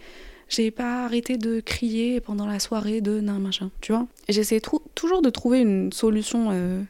j'ai 0.48 0.70
pas 0.70 1.04
arrêté 1.04 1.36
de 1.38 1.60
crier 1.60 2.20
pendant 2.20 2.46
la 2.46 2.58
soirée 2.58 3.00
de 3.00 3.20
nan 3.20 3.40
machin, 3.40 3.70
tu 3.80 3.92
vois? 3.92 4.06
J'essaie 4.28 4.60
toujours 4.94 5.22
de 5.22 5.30
trouver 5.30 5.60
une 5.60 5.90
solution 5.90 6.50
euh, 6.52 6.82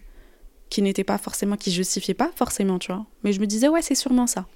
qui 0.75 0.83
n'était 0.83 1.05
pas 1.05 1.19
forcément, 1.19 1.57
qui 1.57 1.71
justifiait 1.71 2.15
pas 2.15 2.33
forcément, 2.35 2.81
tu 2.81 2.91
vois. 2.91 3.07
Mais 3.23 3.33
je 3.33 3.41
me 3.41 3.47
disais, 3.47 3.69
ouais, 3.69 3.81
c'est 3.81 3.95
sûrement 3.95 4.27
ça. 4.27 4.49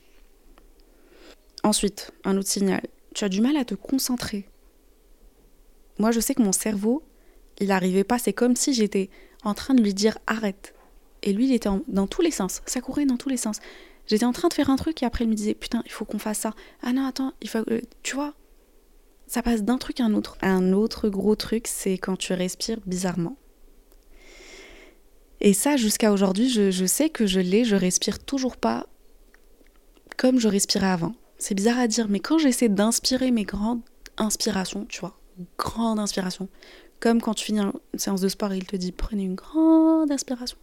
Ensuite, 1.62 2.10
un 2.24 2.36
autre 2.36 2.48
signal, 2.48 2.82
tu 3.14 3.24
as 3.24 3.28
du 3.28 3.40
mal 3.40 3.56
à 3.56 3.64
te 3.64 3.76
concentrer. 3.76 4.48
Moi, 6.00 6.10
je 6.10 6.18
sais 6.18 6.34
que 6.34 6.42
mon 6.42 6.50
cerveau, 6.50 7.04
il 7.60 7.68
n'arrivait 7.68 8.02
pas, 8.02 8.18
c'est 8.18 8.32
comme 8.32 8.56
si 8.56 8.72
j'étais 8.72 9.10
en 9.44 9.54
train 9.54 9.74
de 9.74 9.80
lui 9.80 9.94
dire 9.94 10.18
arrête. 10.26 10.74
Et 11.22 11.32
lui, 11.32 11.44
il 11.46 11.54
était 11.54 11.68
dans 11.86 12.08
tous 12.08 12.22
les 12.22 12.32
sens, 12.32 12.62
ça 12.66 12.80
courait 12.80 13.06
dans 13.06 13.16
tous 13.16 13.28
les 13.28 13.36
sens. 13.36 13.60
J'étais 14.08 14.24
en 14.24 14.32
train 14.32 14.48
de 14.48 14.54
faire 14.54 14.70
un 14.70 14.76
truc 14.76 15.00
et 15.04 15.06
après, 15.06 15.22
il 15.22 15.30
me 15.30 15.34
disait 15.34 15.54
putain, 15.54 15.84
il 15.86 15.92
faut 15.92 16.04
qu'on 16.04 16.18
fasse 16.18 16.38
ça. 16.38 16.52
Ah 16.82 16.92
non, 16.92 17.06
attends, 17.06 17.32
il 17.42 17.48
faut. 17.48 17.62
tu 18.02 18.16
vois, 18.16 18.34
ça 19.28 19.40
passe 19.40 19.62
d'un 19.62 19.78
truc 19.78 20.00
à 20.00 20.04
un 20.04 20.14
autre. 20.14 20.36
Un 20.42 20.72
autre 20.72 21.08
gros 21.08 21.36
truc, 21.36 21.68
c'est 21.68 21.96
quand 21.96 22.16
tu 22.16 22.32
respires 22.32 22.80
bizarrement. 22.86 23.36
Et 25.40 25.54
ça, 25.54 25.76
jusqu'à 25.76 26.12
aujourd'hui, 26.12 26.48
je, 26.48 26.86
sais 26.86 27.10
que 27.10 27.26
je 27.26 27.40
l'ai, 27.40 27.64
je 27.64 27.76
respire 27.76 28.18
toujours 28.18 28.56
pas 28.56 28.86
comme 30.16 30.40
je 30.40 30.48
respirais 30.48 30.88
avant. 30.88 31.14
C'est 31.38 31.54
bizarre 31.54 31.78
à 31.78 31.86
dire, 31.86 32.08
mais 32.08 32.18
quand 32.18 32.38
j'essaie 32.38 32.68
d'inspirer 32.68 33.30
mes 33.30 33.44
grandes 33.44 33.82
inspirations, 34.16 34.84
tu 34.86 34.98
vois, 34.98 35.16
grande 35.56 36.00
inspiration, 36.00 36.48
comme 36.98 37.20
quand 37.20 37.34
tu 37.34 37.44
finis 37.44 37.60
une 37.60 37.98
séance 37.98 38.20
de 38.20 38.28
sport 38.28 38.52
et 38.52 38.56
il 38.56 38.66
te 38.66 38.74
dit 38.74 38.90
prenez 38.90 39.22
une 39.22 39.36
grande 39.36 40.10
inspiration. 40.10 40.58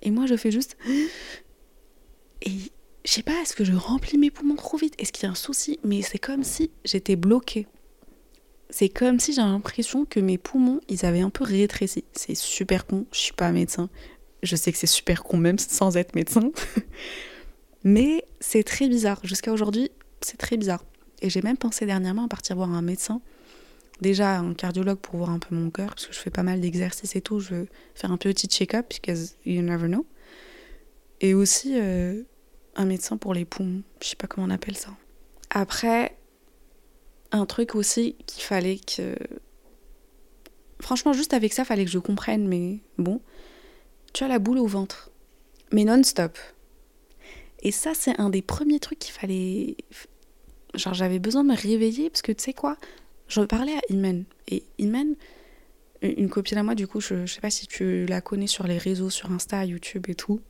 Et 0.00 0.10
moi, 0.10 0.24
je 0.26 0.36
fais 0.36 0.50
juste. 0.50 0.76
Et 2.42 2.52
je 3.04 3.10
sais 3.10 3.24
pas, 3.24 3.32
est-ce 3.42 3.56
que 3.56 3.64
je 3.64 3.72
remplis 3.72 4.16
mes 4.16 4.30
poumons 4.30 4.54
trop 4.54 4.76
vite? 4.76 4.94
Est-ce 4.98 5.12
qu'il 5.12 5.24
y 5.24 5.26
a 5.26 5.30
un 5.30 5.34
souci? 5.34 5.80
Mais 5.82 6.02
c'est 6.02 6.18
comme 6.18 6.44
si 6.44 6.70
j'étais 6.84 7.16
bloquée 7.16 7.66
c'est 8.70 8.88
comme 8.88 9.18
si 9.18 9.32
j'ai 9.32 9.40
l'impression 9.40 10.04
que 10.04 10.20
mes 10.20 10.38
poumons, 10.38 10.80
ils 10.88 11.06
avaient 11.06 11.20
un 11.20 11.30
peu 11.30 11.44
rétréci. 11.44 12.04
C'est 12.12 12.34
super 12.34 12.86
con, 12.86 13.06
je 13.12 13.18
suis 13.18 13.32
pas 13.32 13.50
médecin. 13.50 13.88
Je 14.42 14.56
sais 14.56 14.72
que 14.72 14.78
c'est 14.78 14.86
super 14.86 15.24
con 15.24 15.38
même 15.38 15.58
sans 15.58 15.96
être 15.96 16.14
médecin. 16.14 16.52
Mais 17.84 18.24
c'est 18.40 18.64
très 18.64 18.88
bizarre. 18.88 19.20
Jusqu'à 19.24 19.52
aujourd'hui, 19.52 19.90
c'est 20.20 20.36
très 20.36 20.56
bizarre. 20.56 20.84
Et 21.22 21.30
j'ai 21.30 21.42
même 21.42 21.56
pensé 21.56 21.86
dernièrement 21.86 22.24
à 22.24 22.28
partir 22.28 22.56
voir 22.56 22.70
un 22.70 22.82
médecin. 22.82 23.20
Déjà 24.00 24.38
un 24.38 24.54
cardiologue 24.54 24.98
pour 24.98 25.16
voir 25.16 25.30
un 25.30 25.38
peu 25.38 25.54
mon 25.54 25.70
cœur, 25.70 25.88
parce 25.88 26.06
que 26.06 26.12
je 26.12 26.18
fais 26.18 26.30
pas 26.30 26.44
mal 26.44 26.60
d'exercices 26.60 27.16
et 27.16 27.20
tout. 27.20 27.40
Je 27.40 27.54
veux 27.54 27.68
faire 27.94 28.12
un 28.12 28.16
petit 28.16 28.46
check-up, 28.46 28.86
because 28.90 29.36
you 29.44 29.62
never 29.62 29.88
know. 29.88 30.06
Et 31.20 31.34
aussi 31.34 31.72
euh, 31.74 32.22
un 32.76 32.84
médecin 32.84 33.16
pour 33.16 33.34
les 33.34 33.44
poumons. 33.44 33.82
Je 34.02 34.08
sais 34.08 34.16
pas 34.16 34.26
comment 34.28 34.46
on 34.46 34.50
appelle 34.50 34.76
ça. 34.76 34.90
Après, 35.50 36.17
un 37.32 37.46
truc 37.46 37.74
aussi 37.74 38.16
qu'il 38.26 38.42
fallait 38.42 38.78
que. 38.78 39.14
Franchement, 40.80 41.12
juste 41.12 41.34
avec 41.34 41.52
ça, 41.52 41.64
fallait 41.64 41.84
que 41.84 41.90
je 41.90 41.98
comprenne, 41.98 42.46
mais 42.46 42.78
bon. 42.98 43.20
Tu 44.12 44.24
as 44.24 44.28
la 44.28 44.38
boule 44.38 44.58
au 44.58 44.66
ventre. 44.66 45.10
Mais 45.72 45.84
non-stop. 45.84 46.38
Et 47.60 47.72
ça, 47.72 47.92
c'est 47.94 48.18
un 48.20 48.30
des 48.30 48.42
premiers 48.42 48.78
trucs 48.78 48.98
qu'il 48.98 49.12
fallait. 49.12 49.76
Genre, 50.74 50.94
j'avais 50.94 51.18
besoin 51.18 51.42
de 51.42 51.48
me 51.48 51.56
réveiller 51.56 52.10
parce 52.10 52.22
que 52.22 52.32
tu 52.32 52.44
sais 52.44 52.52
quoi 52.52 52.76
Je 53.26 53.40
parlais 53.42 53.74
à 53.74 53.80
Imen. 53.90 54.24
Et 54.46 54.62
Imen, 54.78 55.16
une 56.02 56.28
copine 56.28 56.58
à 56.58 56.62
moi, 56.62 56.74
du 56.74 56.86
coup, 56.86 57.00
je, 57.00 57.26
je 57.26 57.34
sais 57.34 57.40
pas 57.40 57.50
si 57.50 57.66
tu 57.66 58.06
la 58.06 58.20
connais 58.20 58.46
sur 58.46 58.66
les 58.66 58.78
réseaux, 58.78 59.10
sur 59.10 59.32
Insta, 59.32 59.64
YouTube 59.64 60.06
et 60.08 60.14
tout. 60.14 60.40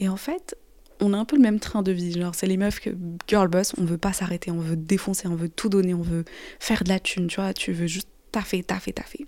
Et 0.00 0.08
en 0.08 0.16
fait, 0.16 0.56
on 1.00 1.12
a 1.12 1.16
un 1.16 1.24
peu 1.24 1.36
le 1.36 1.42
même 1.42 1.60
train 1.60 1.82
de 1.82 1.92
vie. 1.92 2.12
Genre, 2.12 2.34
c'est 2.34 2.46
les 2.46 2.56
meufs 2.56 2.80
que 2.80 2.90
girl 3.26 3.48
boss, 3.48 3.74
on 3.78 3.84
veut 3.84 3.98
pas 3.98 4.12
s'arrêter, 4.12 4.50
on 4.50 4.58
veut 4.58 4.76
défoncer, 4.76 5.28
on 5.28 5.36
veut 5.36 5.48
tout 5.48 5.68
donner, 5.68 5.94
on 5.94 6.02
veut 6.02 6.24
faire 6.60 6.84
de 6.84 6.88
la 6.88 7.00
thune, 7.00 7.28
tu 7.28 7.36
vois, 7.36 7.52
tu 7.52 7.72
veux 7.72 7.86
juste 7.86 8.08
taffer, 8.32 8.62
taffer, 8.62 8.92
taffer. 8.92 9.26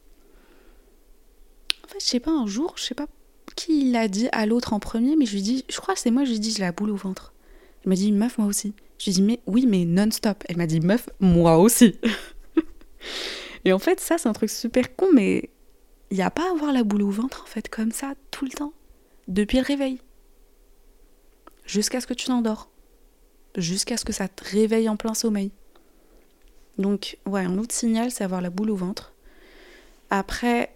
En 1.85 1.89
fait, 1.89 2.01
je 2.01 2.07
sais 2.07 2.21
pas, 2.21 2.31
un 2.31 2.47
jour, 2.47 2.75
je 2.77 2.85
sais 2.85 2.95
pas 2.95 3.07
qui 3.55 3.91
l'a 3.91 4.09
dit 4.09 4.29
à 4.33 4.47
l'autre 4.47 4.73
en 4.73 4.81
premier, 4.81 5.17
mais 5.17 5.27
je 5.27 5.35
lui 5.35 5.43
dis, 5.43 5.65
je 5.69 5.79
crois 5.81 5.95
que 5.95 6.01
c'est 6.01 6.11
moi, 6.11 6.25
je 6.25 6.31
lui 6.31 6.41
dis, 6.41 6.53
j'ai 6.53 6.63
la 6.63 6.73
boule 6.73 6.91
au 6.91 6.97
ventre. 6.97 7.33
Elle 7.85 7.91
m'a 7.91 7.95
dit, 7.95 8.13
meuf, 8.13 8.39
moi 8.39 8.47
aussi. 8.47 8.75
Je 8.99 9.07
lui 9.07 9.13
dis, 9.13 9.23
mais 9.23 9.41
oui, 9.47 9.67
mais 9.67 9.85
non-stop. 9.85 10.45
Elle 10.49 10.57
m'a 10.57 10.67
dit, 10.67 10.81
meuf, 10.81 11.09
moi 11.21 11.59
aussi. 11.59 11.97
Et 13.65 13.73
en 13.73 13.79
fait, 13.79 14.01
ça, 14.01 14.19
c'est 14.19 14.29
un 14.29 14.33
truc 14.33 14.51
super 14.51 14.95
con, 14.97 15.07
mais 15.13 15.51
il 16.11 16.17
n'y 16.17 16.23
a 16.23 16.31
pas 16.31 16.49
à 16.49 16.53
avoir 16.53 16.73
la 16.73 16.85
boule 16.85 17.03
au 17.03 17.11
ventre, 17.11 17.43
en 17.43 17.47
fait, 17.47 17.69
comme 17.69 17.93
ça, 17.93 18.15
tout 18.31 18.45
le 18.45 18.51
temps. 18.51 18.73
Depuis 19.29 19.59
le 19.59 19.65
réveil 19.65 19.99
jusqu'à 21.71 22.01
ce 22.01 22.07
que 22.07 22.15
tu 22.15 22.27
t'endors, 22.27 22.69
jusqu'à 23.57 23.97
ce 23.97 24.05
que 24.05 24.13
ça 24.13 24.29
te 24.29 24.45
réveille 24.45 24.89
en 24.89 24.97
plein 24.97 25.15
sommeil. 25.15 25.53
Donc, 26.79 27.19
ouais, 27.27 27.45
un 27.45 27.59
autre 27.59 27.75
signal, 27.75 28.11
c'est 28.11 28.25
avoir 28.25 28.41
la 28.41 28.51
boule 28.51 28.71
au 28.71 28.77
ventre. 28.77 29.13
Après, 30.11 30.75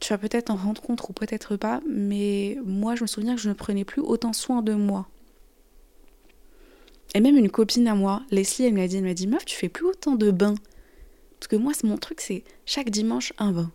tu 0.00 0.12
vas 0.12 0.18
peut-être 0.18 0.50
en 0.50 0.56
rendre 0.56 0.80
compte 0.80 1.02
ou 1.08 1.12
peut-être 1.12 1.56
pas, 1.56 1.80
mais 1.88 2.58
moi, 2.64 2.94
je 2.94 3.02
me 3.02 3.06
souviens 3.08 3.34
que 3.34 3.40
je 3.40 3.48
ne 3.48 3.54
prenais 3.54 3.84
plus 3.84 4.02
autant 4.02 4.32
soin 4.32 4.62
de 4.62 4.74
moi. 4.74 5.08
Et 7.14 7.20
même 7.20 7.36
une 7.36 7.50
copine 7.50 7.88
à 7.88 7.94
moi, 7.94 8.22
Leslie, 8.30 8.66
elle 8.66 8.74
m'a 8.74 8.86
dit, 8.86 8.98
elle 8.98 9.04
m'a 9.04 9.14
dit, 9.14 9.26
meuf, 9.26 9.44
tu 9.44 9.56
fais 9.56 9.68
plus 9.68 9.86
autant 9.86 10.14
de 10.14 10.30
bains. 10.30 10.54
Parce 11.40 11.48
que 11.48 11.56
moi, 11.56 11.72
mon 11.82 11.96
truc, 11.96 12.20
c'est 12.20 12.44
chaque 12.66 12.90
dimanche 12.90 13.32
un 13.38 13.50
bain 13.50 13.72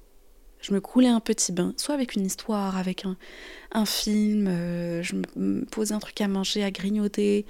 je 0.64 0.74
me 0.74 0.80
coulais 0.80 1.10
un 1.10 1.20
petit 1.20 1.52
bain, 1.52 1.74
soit 1.78 1.94
avec 1.94 2.16
une 2.16 2.26
histoire, 2.26 2.78
avec 2.78 3.06
un, 3.06 3.86
film, 3.86 4.48
euh, 4.48 5.04
je 5.04 5.16
me, 5.36 5.66
posais 5.66 5.94
un 5.94 6.00
truc 6.00 6.20
à 6.22 6.28
manger, 6.30 6.64
à 6.64 6.72
grignoter, 6.72 7.46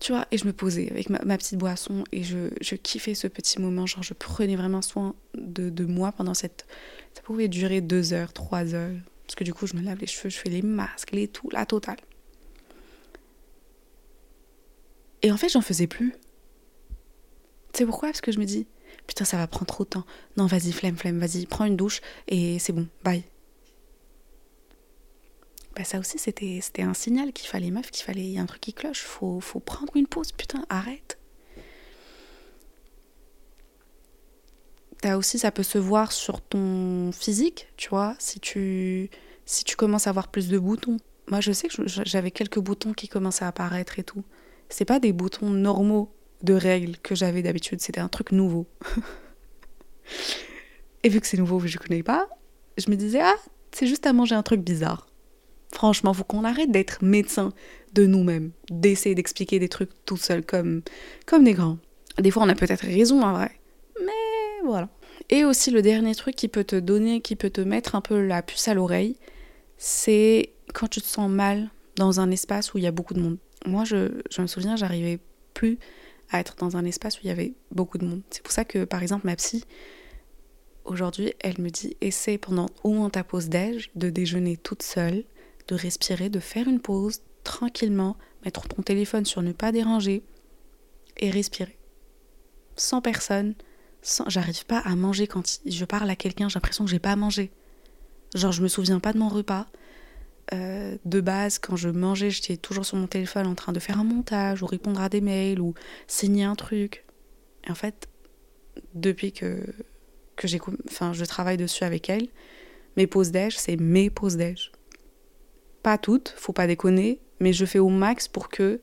tu 0.00 0.12
vois, 0.12 0.26
et 0.30 0.38
je 0.38 0.46
me 0.46 0.52
posais 0.52 0.88
avec 0.90 1.10
ma, 1.10 1.18
petite 1.36 1.58
boisson 1.58 2.04
et 2.12 2.22
je, 2.22 2.50
je, 2.60 2.76
kiffais 2.76 3.14
ce 3.14 3.26
petit 3.26 3.60
moment, 3.60 3.86
genre 3.86 4.04
je 4.04 4.14
prenais 4.14 4.54
vraiment 4.54 4.82
soin 4.82 5.14
de, 5.34 5.84
moi 5.84 6.12
pendant 6.12 6.34
cette... 6.34 6.66
Ça 7.14 7.22
pouvait 7.22 7.48
durer 7.48 7.80
deux 7.80 8.12
heures, 8.12 8.32
trois 8.32 8.72
heures, 8.74 8.96
parce 9.26 9.34
que 9.34 9.42
du 9.42 9.52
coup 9.52 9.66
je 9.66 9.74
me 9.74 9.82
lave 9.82 9.98
les 9.98 10.06
cheveux, 10.06 10.30
je 10.30 10.38
fais 10.38 10.50
les 10.50 10.62
masques, 10.62 11.10
les 11.10 11.26
tout, 11.26 11.50
la 11.50 11.66
totale. 11.66 11.98
Et 15.22 15.32
en 15.32 15.36
fait 15.36 15.48
j'en 15.48 15.60
faisais 15.60 15.88
plus. 15.88 16.14
C'est 17.72 17.84
pourquoi? 17.84 18.10
Parce 18.10 18.20
que 18.20 18.30
je 18.30 18.38
me 18.38 18.44
dis, 18.44 18.68
Putain, 19.06 19.24
ça 19.24 19.36
va 19.36 19.46
prendre 19.46 19.66
trop 19.66 19.84
de 19.84 19.90
temps. 19.90 20.04
Non, 20.36 20.46
vas-y, 20.46 20.72
flemme, 20.72 20.96
flemme, 20.96 21.18
vas-y, 21.18 21.46
prends 21.46 21.64
une 21.64 21.76
douche 21.76 22.00
et 22.28 22.58
c'est 22.58 22.72
bon, 22.72 22.88
bye. 23.02 23.24
Bah 25.76 25.82
ça 25.84 25.98
aussi, 25.98 26.18
c'était, 26.18 26.60
c'était 26.62 26.82
un 26.82 26.94
signal 26.94 27.32
qu'il 27.32 27.48
fallait, 27.48 27.70
meuf, 27.70 27.90
qu'il 27.90 28.04
fallait, 28.04 28.24
y 28.24 28.38
a 28.38 28.42
un 28.42 28.46
truc 28.46 28.60
qui 28.60 28.72
cloche, 28.72 29.02
faut, 29.02 29.40
faut 29.40 29.58
prendre 29.58 29.96
une 29.96 30.06
pause, 30.06 30.30
putain, 30.30 30.64
arrête. 30.68 31.18
T'as 35.00 35.16
aussi, 35.16 35.38
ça 35.38 35.50
peut 35.50 35.64
se 35.64 35.78
voir 35.78 36.12
sur 36.12 36.40
ton 36.40 37.10
physique, 37.12 37.68
tu 37.76 37.88
vois, 37.88 38.14
si 38.18 38.40
tu, 38.40 39.10
si 39.44 39.64
tu 39.64 39.76
commences 39.76 40.06
à 40.06 40.10
avoir 40.10 40.28
plus 40.28 40.48
de 40.48 40.58
boutons. 40.58 40.96
Moi, 41.28 41.40
je 41.40 41.52
sais 41.52 41.68
que 41.68 41.86
j'avais 41.86 42.30
quelques 42.30 42.60
boutons 42.60 42.92
qui 42.92 43.08
commençaient 43.08 43.44
à 43.44 43.48
apparaître 43.48 43.98
et 43.98 44.04
tout. 44.04 44.22
C'est 44.68 44.84
pas 44.84 45.00
des 45.00 45.12
boutons 45.12 45.50
normaux 45.50 46.10
de 46.44 46.54
règles 46.54 46.96
que 46.98 47.14
j'avais 47.14 47.42
d'habitude. 47.42 47.80
C'était 47.80 48.00
un 48.00 48.08
truc 48.08 48.32
nouveau. 48.32 48.66
Et 51.02 51.08
vu 51.08 51.20
que 51.20 51.26
c'est 51.26 51.36
nouveau, 51.36 51.58
que 51.58 51.66
je 51.66 51.78
connais 51.78 52.02
pas, 52.02 52.28
je 52.78 52.90
me 52.90 52.96
disais, 52.96 53.20
ah, 53.20 53.36
c'est 53.72 53.86
juste 53.86 54.06
à 54.06 54.12
manger 54.12 54.34
un 54.34 54.42
truc 54.42 54.60
bizarre. 54.60 55.06
Franchement, 55.72 56.14
faut 56.14 56.24
qu'on 56.24 56.44
arrête 56.44 56.70
d'être 56.70 57.02
médecin 57.02 57.52
de 57.94 58.06
nous-mêmes, 58.06 58.52
d'essayer 58.70 59.14
d'expliquer 59.14 59.58
des 59.58 59.68
trucs 59.68 59.90
tout 60.04 60.16
seul 60.16 60.44
comme, 60.44 60.82
comme 61.26 61.44
des 61.44 61.52
grands. 61.52 61.78
Des 62.18 62.30
fois, 62.30 62.44
on 62.44 62.48
a 62.48 62.54
peut-être 62.54 62.84
raison 62.84 63.22
en 63.22 63.32
vrai. 63.32 63.50
Mais 64.00 64.62
voilà. 64.64 64.88
Et 65.30 65.44
aussi, 65.44 65.70
le 65.70 65.82
dernier 65.82 66.14
truc 66.14 66.36
qui 66.36 66.48
peut 66.48 66.64
te 66.64 66.76
donner, 66.76 67.20
qui 67.20 67.36
peut 67.36 67.50
te 67.50 67.60
mettre 67.60 67.94
un 67.96 68.00
peu 68.00 68.24
la 68.24 68.42
puce 68.42 68.68
à 68.68 68.74
l'oreille, 68.74 69.16
c'est 69.76 70.50
quand 70.72 70.88
tu 70.88 71.00
te 71.00 71.06
sens 71.06 71.30
mal 71.30 71.70
dans 71.96 72.20
un 72.20 72.30
espace 72.30 72.72
où 72.72 72.78
il 72.78 72.84
y 72.84 72.86
a 72.86 72.92
beaucoup 72.92 73.14
de 73.14 73.20
monde. 73.20 73.38
Moi, 73.66 73.84
je, 73.84 74.10
je 74.30 74.42
me 74.42 74.46
souviens, 74.46 74.76
j'arrivais 74.76 75.18
plus 75.54 75.78
à 76.30 76.40
être 76.40 76.56
dans 76.56 76.76
un 76.76 76.84
espace 76.84 77.16
où 77.16 77.20
il 77.24 77.28
y 77.28 77.30
avait 77.30 77.54
beaucoup 77.70 77.98
de 77.98 78.04
monde. 78.04 78.22
C'est 78.30 78.42
pour 78.42 78.52
ça 78.52 78.64
que, 78.64 78.84
par 78.84 79.02
exemple, 79.02 79.26
ma 79.26 79.36
psy, 79.36 79.64
aujourd'hui, 80.84 81.34
elle 81.40 81.60
me 81.60 81.70
dit 81.70 81.96
essaie 82.00 82.38
pendant 82.38 82.66
au 82.82 82.92
moins 82.92 83.10
ta 83.10 83.24
pause 83.24 83.48
déj 83.48 83.90
de 83.94 84.10
déjeuner 84.10 84.56
toute 84.56 84.82
seule, 84.82 85.24
de 85.68 85.74
respirer, 85.74 86.28
de 86.28 86.40
faire 86.40 86.68
une 86.68 86.80
pause 86.80 87.20
tranquillement, 87.42 88.16
mettre 88.44 88.66
ton 88.68 88.82
téléphone 88.82 89.24
sur 89.24 89.42
ne 89.42 89.52
pas 89.52 89.72
déranger 89.72 90.22
et 91.18 91.30
respirer. 91.30 91.78
Sans 92.76 93.00
personne, 93.00 93.54
sans... 94.02 94.28
j'arrive 94.28 94.66
pas 94.66 94.78
à 94.78 94.96
manger 94.96 95.26
quand 95.26 95.60
je 95.64 95.84
parle 95.84 96.10
à 96.10 96.16
quelqu'un, 96.16 96.48
j'ai 96.48 96.54
l'impression 96.54 96.84
que 96.84 96.90
j'ai 96.90 96.98
pas 96.98 97.16
mangé. 97.16 97.52
Genre, 98.34 98.52
je 98.52 98.62
me 98.62 98.68
souviens 98.68 98.98
pas 98.98 99.12
de 99.12 99.18
mon 99.18 99.28
repas. 99.28 99.66
Euh, 100.52 100.96
de 101.04 101.20
base, 101.20 101.58
quand 101.58 101.76
je 101.76 101.88
mangeais, 101.88 102.30
j'étais 102.30 102.56
toujours 102.56 102.84
sur 102.84 102.96
mon 102.96 103.06
téléphone 103.06 103.46
en 103.46 103.54
train 103.54 103.72
de 103.72 103.80
faire 103.80 103.98
un 103.98 104.04
montage 104.04 104.62
ou 104.62 104.66
répondre 104.66 105.00
à 105.00 105.08
des 105.08 105.20
mails 105.20 105.60
ou 105.60 105.74
signer 106.06 106.44
un 106.44 106.54
truc. 106.54 107.04
Et 107.66 107.70
en 107.70 107.74
fait, 107.74 108.08
depuis 108.94 109.32
que, 109.32 109.64
que 110.36 110.46
j'ai, 110.46 110.60
enfin, 110.88 111.12
je 111.12 111.24
travaille 111.24 111.56
dessus 111.56 111.84
avec 111.84 112.10
elle, 112.10 112.28
mes 112.96 113.06
pauses 113.06 113.30
déj, 113.30 113.56
c'est 113.56 113.76
mes 113.76 114.10
pauses 114.10 114.36
déj. 114.36 114.70
Pas 115.82 115.98
toutes, 115.98 116.34
faut 116.36 116.52
pas 116.52 116.66
déconner, 116.66 117.20
mais 117.40 117.52
je 117.52 117.64
fais 117.64 117.78
au 117.78 117.88
max 117.88 118.28
pour 118.28 118.48
que 118.48 118.80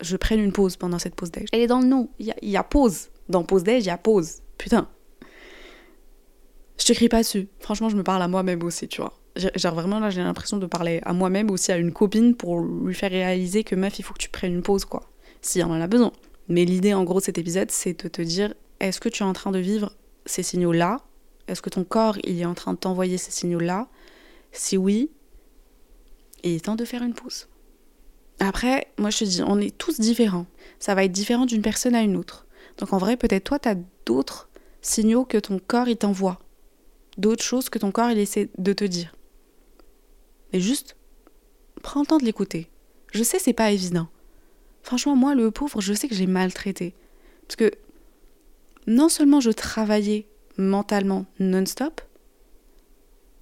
je 0.00 0.16
prenne 0.16 0.40
une 0.40 0.52
pause 0.52 0.76
pendant 0.76 0.98
cette 0.98 1.14
pause 1.14 1.30
déj. 1.30 1.48
Elle 1.52 1.60
est 1.60 1.66
dans 1.66 1.80
le 1.80 1.86
nom, 1.86 2.08
il 2.18 2.34
y, 2.42 2.50
y 2.50 2.56
a, 2.56 2.62
pause. 2.62 3.10
Dans 3.28 3.42
pause 3.42 3.64
déj, 3.64 3.84
il 3.84 3.88
y 3.88 3.90
a 3.90 3.98
pause. 3.98 4.42
Putain. 4.58 4.88
Je 6.78 6.84
te 6.84 6.92
crie 6.92 7.08
pas 7.08 7.18
dessus. 7.18 7.48
Franchement, 7.58 7.88
je 7.88 7.96
me 7.96 8.04
parle 8.04 8.22
à 8.22 8.28
moi-même 8.28 8.62
aussi, 8.62 8.86
tu 8.86 9.00
vois. 9.00 9.18
Genre 9.54 9.74
vraiment 9.74 10.00
là 10.00 10.10
j'ai 10.10 10.22
l'impression 10.22 10.56
de 10.56 10.66
parler 10.66 11.00
à 11.04 11.12
moi-même 11.12 11.50
aussi 11.50 11.70
à 11.70 11.76
une 11.76 11.92
copine 11.92 12.34
pour 12.34 12.60
lui 12.60 12.94
faire 12.94 13.10
réaliser 13.10 13.62
que 13.64 13.74
meuf 13.74 13.98
il 13.98 14.02
faut 14.02 14.12
que 14.12 14.18
tu 14.18 14.30
prennes 14.30 14.52
une 14.52 14.62
pause 14.62 14.84
quoi. 14.84 15.08
Si 15.40 15.62
on 15.62 15.70
en 15.70 15.80
a 15.80 15.86
besoin. 15.86 16.12
Mais 16.48 16.64
l'idée 16.64 16.94
en 16.94 17.04
gros 17.04 17.20
de 17.20 17.24
cet 17.24 17.38
épisode 17.38 17.70
c'est 17.70 18.02
de 18.02 18.08
te 18.08 18.22
dire 18.22 18.54
est-ce 18.80 19.00
que 19.00 19.08
tu 19.08 19.22
es 19.22 19.26
en 19.26 19.32
train 19.32 19.52
de 19.52 19.58
vivre 19.58 19.92
ces 20.26 20.42
signaux 20.42 20.72
là 20.72 21.00
Est-ce 21.46 21.62
que 21.62 21.70
ton 21.70 21.84
corps 21.84 22.18
il 22.24 22.40
est 22.40 22.46
en 22.46 22.54
train 22.54 22.72
de 22.72 22.78
t'envoyer 22.78 23.18
ces 23.18 23.30
signaux 23.30 23.60
là 23.60 23.88
Si 24.52 24.76
oui, 24.76 25.10
il 26.42 26.52
est 26.52 26.64
temps 26.64 26.76
de 26.76 26.84
faire 26.84 27.02
une 27.02 27.14
pause. 27.14 27.48
Après, 28.40 28.86
moi 28.98 29.10
je 29.10 29.18
te 29.18 29.24
dis, 29.24 29.42
on 29.42 29.58
est 29.58 29.76
tous 29.76 29.98
différents. 29.98 30.46
Ça 30.78 30.94
va 30.94 31.04
être 31.04 31.12
différent 31.12 31.44
d'une 31.44 31.62
personne 31.62 31.94
à 31.94 32.02
une 32.02 32.16
autre. 32.16 32.46
Donc 32.78 32.92
en 32.92 32.98
vrai, 32.98 33.16
peut-être 33.16 33.44
toi, 33.44 33.58
tu 33.58 33.68
as 33.68 33.76
d'autres 34.06 34.48
signaux 34.80 35.24
que 35.24 35.38
ton 35.38 35.58
corps 35.58 35.88
il 35.88 35.96
t'envoie. 35.96 36.38
D'autres 37.16 37.42
choses 37.42 37.68
que 37.68 37.78
ton 37.78 37.90
corps 37.90 38.10
il 38.10 38.18
essaie 38.18 38.48
de 38.58 38.72
te 38.72 38.84
dire. 38.84 39.14
Mais 40.52 40.60
juste, 40.60 40.96
prends 41.82 42.00
le 42.00 42.06
temps 42.06 42.18
de 42.18 42.24
l'écouter. 42.24 42.68
Je 43.12 43.22
sais, 43.22 43.38
c'est 43.38 43.52
pas 43.52 43.70
évident. 43.70 44.08
Franchement, 44.82 45.16
moi, 45.16 45.34
le 45.34 45.50
pauvre, 45.50 45.80
je 45.80 45.92
sais 45.92 46.08
que 46.08 46.14
j'ai 46.14 46.26
maltraité. 46.26 46.94
Parce 47.46 47.56
que 47.56 47.70
non 48.86 49.08
seulement 49.08 49.40
je 49.40 49.50
travaillais 49.50 50.26
mentalement 50.56 51.26
non-stop, 51.38 52.00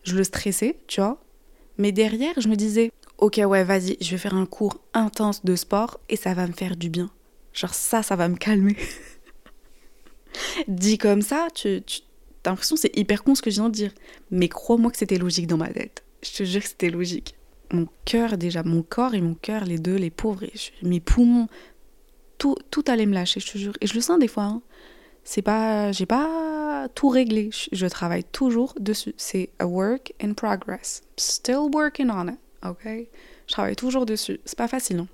je 0.02 0.16
le 0.16 0.24
stressais, 0.24 0.78
tu 0.86 1.00
vois, 1.00 1.20
mais 1.78 1.92
derrière, 1.92 2.34
je 2.40 2.48
me 2.48 2.56
disais, 2.56 2.90
ok, 3.18 3.40
ouais, 3.46 3.64
vas-y, 3.64 3.96
je 4.00 4.10
vais 4.10 4.18
faire 4.18 4.34
un 4.34 4.46
cours 4.46 4.78
intense 4.94 5.44
de 5.44 5.56
sport 5.56 6.00
et 6.08 6.16
ça 6.16 6.34
va 6.34 6.46
me 6.46 6.52
faire 6.52 6.76
du 6.76 6.90
bien. 6.90 7.10
Genre 7.52 7.74
ça, 7.74 8.02
ça 8.02 8.16
va 8.16 8.28
me 8.28 8.36
calmer. 8.36 8.76
Dit 10.68 10.98
comme 10.98 11.22
ça, 11.22 11.48
tu, 11.54 11.82
tu 11.82 12.02
as 12.44 12.50
l'impression 12.50 12.76
que 12.76 12.82
c'est 12.82 12.96
hyper 12.96 13.24
con 13.24 13.34
ce 13.34 13.42
que 13.42 13.50
je 13.50 13.56
viens 13.56 13.68
de 13.68 13.74
dire. 13.74 13.92
Mais 14.30 14.48
crois-moi 14.48 14.90
que 14.90 14.98
c'était 14.98 15.18
logique 15.18 15.46
dans 15.46 15.56
ma 15.56 15.68
tête. 15.68 16.04
Je 16.22 16.30
te 16.32 16.42
jure 16.44 16.62
que 16.62 16.68
c'était 16.68 16.90
logique. 16.90 17.34
Mon 17.72 17.88
cœur, 18.04 18.38
déjà, 18.38 18.62
mon 18.62 18.82
corps 18.82 19.14
et 19.14 19.20
mon 19.20 19.34
cœur, 19.34 19.64
les 19.64 19.78
deux, 19.78 19.96
les 19.96 20.10
pauvres, 20.10 20.44
mes 20.82 21.00
poumons, 21.00 21.48
tout, 22.38 22.56
tout 22.70 22.84
allait 22.86 23.06
me 23.06 23.14
lâcher, 23.14 23.40
je 23.40 23.52
te 23.52 23.58
jure. 23.58 23.72
Et 23.80 23.86
je 23.86 23.94
le 23.94 24.00
sens 24.00 24.18
des 24.18 24.28
fois. 24.28 24.44
Hein. 24.44 24.62
C'est 25.24 25.42
pas, 25.42 25.90
j'ai 25.92 26.06
pas 26.06 26.88
tout 26.94 27.08
réglé. 27.08 27.50
Je, 27.72 27.86
travaille 27.86 28.24
toujours 28.24 28.74
dessus. 28.78 29.14
C'est 29.16 29.50
a 29.58 29.66
work 29.66 30.12
in 30.22 30.34
progress. 30.34 31.02
Still 31.16 31.68
working 31.72 32.10
on 32.10 32.28
it, 32.28 32.38
ok? 32.64 33.08
Je 33.46 33.52
travaille 33.52 33.76
toujours 33.76 34.06
dessus. 34.06 34.40
C'est 34.44 34.58
pas 34.58 34.68
facile, 34.68 34.98
non? 34.98 35.08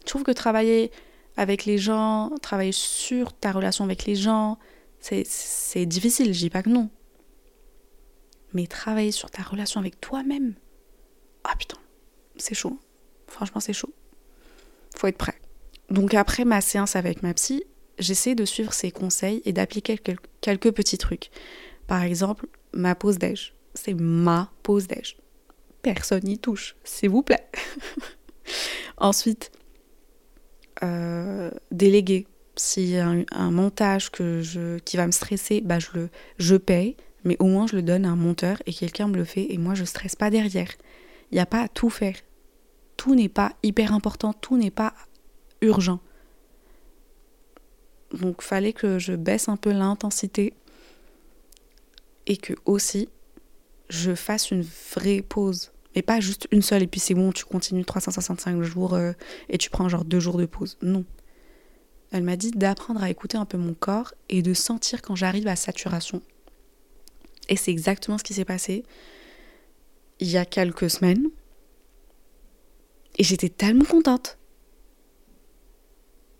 Je 0.00 0.06
trouve 0.06 0.22
que 0.22 0.30
travailler 0.30 0.90
avec 1.36 1.64
les 1.64 1.78
gens, 1.78 2.30
travailler 2.40 2.72
sur 2.72 3.32
ta 3.32 3.52
relation 3.52 3.84
avec 3.84 4.06
les 4.06 4.14
gens, 4.14 4.58
c'est 5.00 5.86
difficile. 5.86 6.32
Je 6.32 6.38
dis 6.38 6.50
pas 6.50 6.62
que 6.62 6.70
non 6.70 6.88
mais 8.52 8.66
travailler 8.66 9.12
sur 9.12 9.30
ta 9.30 9.42
relation 9.42 9.80
avec 9.80 10.00
toi-même. 10.00 10.54
Ah 11.44 11.54
putain, 11.56 11.78
c'est 12.36 12.54
chaud. 12.54 12.78
Franchement, 13.26 13.60
c'est 13.60 13.72
chaud. 13.72 13.92
Faut 14.96 15.06
être 15.06 15.18
prêt. 15.18 15.38
Donc 15.90 16.14
après 16.14 16.44
ma 16.44 16.60
séance 16.60 16.96
avec 16.96 17.22
ma 17.22 17.34
psy, 17.34 17.64
j'essaie 17.98 18.34
de 18.34 18.44
suivre 18.44 18.72
ses 18.72 18.90
conseils 18.90 19.42
et 19.44 19.52
d'appliquer 19.52 19.98
quelques 20.40 20.72
petits 20.72 20.98
trucs. 20.98 21.30
Par 21.86 22.02
exemple, 22.02 22.46
ma 22.72 22.94
pause 22.94 23.18
déj. 23.18 23.54
C'est 23.74 23.94
ma 23.94 24.50
pause 24.62 24.86
déj. 24.86 25.16
Personne 25.82 26.24
n'y 26.24 26.38
touche, 26.38 26.76
s'il 26.84 27.10
vous 27.10 27.22
plaît. 27.22 27.48
Ensuite, 28.98 29.50
euh, 30.82 31.50
déléguer. 31.70 32.26
S'il 32.56 32.88
y 32.88 32.98
a 32.98 33.08
un, 33.30 33.50
montage 33.52 34.10
que 34.10 34.78
qui 34.80 34.96
va 34.96 35.06
me 35.06 35.12
stresser, 35.12 35.60
bah 35.60 35.78
je, 35.78 35.88
le, 35.94 36.08
je 36.38 36.56
paye, 36.56 36.96
mais 37.24 37.36
au 37.38 37.46
moins 37.46 37.66
je 37.66 37.76
le 37.76 37.82
donne 37.82 38.04
à 38.04 38.10
un 38.10 38.16
monteur 38.16 38.62
et 38.66 38.72
quelqu'un 38.72 39.08
me 39.08 39.16
le 39.16 39.24
fait 39.24 39.52
et 39.52 39.58
moi 39.58 39.74
je 39.74 39.84
stresse 39.84 40.16
pas 40.16 40.30
derrière. 40.30 40.70
Il 41.30 41.34
n'y 41.34 41.40
a 41.40 41.46
pas 41.46 41.62
à 41.62 41.68
tout 41.68 41.90
faire. 41.90 42.16
Tout 42.96 43.14
n'est 43.14 43.28
pas 43.28 43.52
hyper 43.62 43.92
important, 43.92 44.32
tout 44.32 44.56
n'est 44.56 44.70
pas 44.70 44.94
urgent. 45.60 46.00
Donc 48.12 48.42
fallait 48.42 48.72
que 48.72 48.98
je 48.98 49.12
baisse 49.12 49.48
un 49.48 49.56
peu 49.56 49.72
l'intensité 49.72 50.54
et 52.26 52.36
que 52.36 52.54
aussi 52.64 53.08
je 53.90 54.14
fasse 54.14 54.50
une 54.50 54.64
vraie 54.94 55.22
pause. 55.22 55.72
Mais 55.94 56.02
pas 56.02 56.20
juste 56.20 56.46
une 56.52 56.62
seule 56.62 56.82
et 56.82 56.86
puis 56.86 57.00
c'est 57.00 57.14
bon, 57.14 57.32
tu 57.32 57.44
continues 57.44 57.84
365 57.84 58.62
jours 58.62 58.94
euh, 58.94 59.12
et 59.48 59.58
tu 59.58 59.70
prends 59.70 59.88
genre 59.88 60.04
deux 60.04 60.20
jours 60.20 60.38
de 60.38 60.46
pause. 60.46 60.78
Non. 60.82 61.04
Elle 62.10 62.22
m'a 62.22 62.36
dit 62.36 62.50
d'apprendre 62.50 63.02
à 63.02 63.10
écouter 63.10 63.36
un 63.36 63.44
peu 63.44 63.58
mon 63.58 63.74
corps 63.74 64.14
et 64.28 64.42
de 64.42 64.54
sentir 64.54 65.02
quand 65.02 65.14
j'arrive 65.14 65.48
à 65.48 65.56
saturation. 65.56 66.22
Et 67.48 67.56
c'est 67.56 67.70
exactement 67.70 68.18
ce 68.18 68.24
qui 68.24 68.34
s'est 68.34 68.44
passé 68.44 68.84
il 70.20 70.28
y 70.28 70.36
a 70.36 70.44
quelques 70.44 70.90
semaines. 70.90 71.28
Et 73.16 73.24
j'étais 73.24 73.48
tellement 73.48 73.84
contente. 73.84 74.38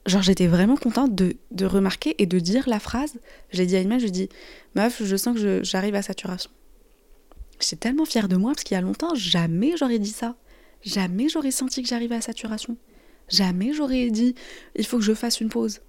Genre, 0.06 0.22
j'étais 0.22 0.46
vraiment 0.46 0.76
contente 0.76 1.14
de, 1.14 1.64
remarquer 1.66 2.14
et 2.18 2.26
de 2.26 2.38
dire 2.38 2.68
la 2.68 2.80
phrase. 2.80 3.18
J'ai 3.50 3.66
dit 3.66 3.76
à 3.76 3.80
Iman, 3.80 3.98
je 3.98 4.04
lui 4.04 4.12
dis, 4.12 4.28
meuf, 4.74 5.02
je 5.04 5.16
sens 5.16 5.36
que 5.36 5.62
j'arrive 5.62 5.94
à 5.94 6.02
saturation. 6.02 6.50
J'étais 7.60 7.76
tellement 7.76 8.04
fière 8.04 8.28
de 8.28 8.36
moi 8.36 8.52
parce 8.52 8.64
qu'il 8.64 8.76
y 8.76 8.78
a 8.78 8.80
longtemps, 8.80 9.14
jamais 9.14 9.76
j'aurais 9.76 9.98
dit 9.98 10.10
ça. 10.10 10.36
Jamais 10.82 11.28
j'aurais 11.28 11.50
senti 11.50 11.82
que 11.82 11.88
j'arrivais 11.88 12.14
à 12.14 12.20
saturation. 12.20 12.76
Jamais 13.28 13.72
j'aurais 13.72 14.10
dit, 14.10 14.34
il 14.76 14.86
faut 14.86 14.98
que 14.98 15.04
je 15.04 15.12
fasse 15.12 15.40
une 15.40 15.48
pause. 15.48 15.80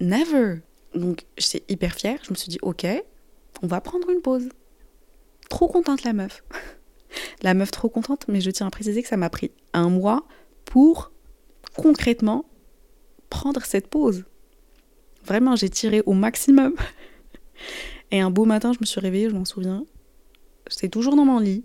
Never. 0.00 0.60
Donc, 0.94 1.24
j'étais 1.38 1.64
hyper 1.72 1.94
fière. 1.94 2.18
Je 2.22 2.30
me 2.30 2.36
suis 2.36 2.50
dit, 2.50 2.58
ok, 2.62 2.86
on 3.62 3.66
va 3.66 3.80
prendre 3.80 4.08
une 4.10 4.20
pause. 4.20 4.48
Trop 5.48 5.68
contente, 5.68 6.04
la 6.04 6.12
meuf. 6.12 6.42
la 7.42 7.54
meuf 7.54 7.70
trop 7.70 7.88
contente, 7.88 8.26
mais 8.28 8.40
je 8.40 8.50
tiens 8.50 8.66
à 8.66 8.70
préciser 8.70 9.02
que 9.02 9.08
ça 9.08 9.16
m'a 9.16 9.30
pris 9.30 9.50
un 9.72 9.88
mois 9.88 10.26
pour 10.64 11.12
concrètement 11.76 12.44
prendre 13.28 13.64
cette 13.64 13.88
pause. 13.88 14.24
Vraiment, 15.24 15.56
j'ai 15.56 15.70
tiré 15.70 16.02
au 16.06 16.12
maximum. 16.12 16.74
Et 18.10 18.20
un 18.20 18.30
beau 18.30 18.44
matin, 18.44 18.72
je 18.72 18.78
me 18.80 18.86
suis 18.86 19.00
réveillée, 19.00 19.30
je 19.30 19.34
m'en 19.34 19.44
souviens. 19.44 19.84
J'étais 20.70 20.88
toujours 20.88 21.16
dans 21.16 21.24
mon 21.24 21.38
lit. 21.38 21.64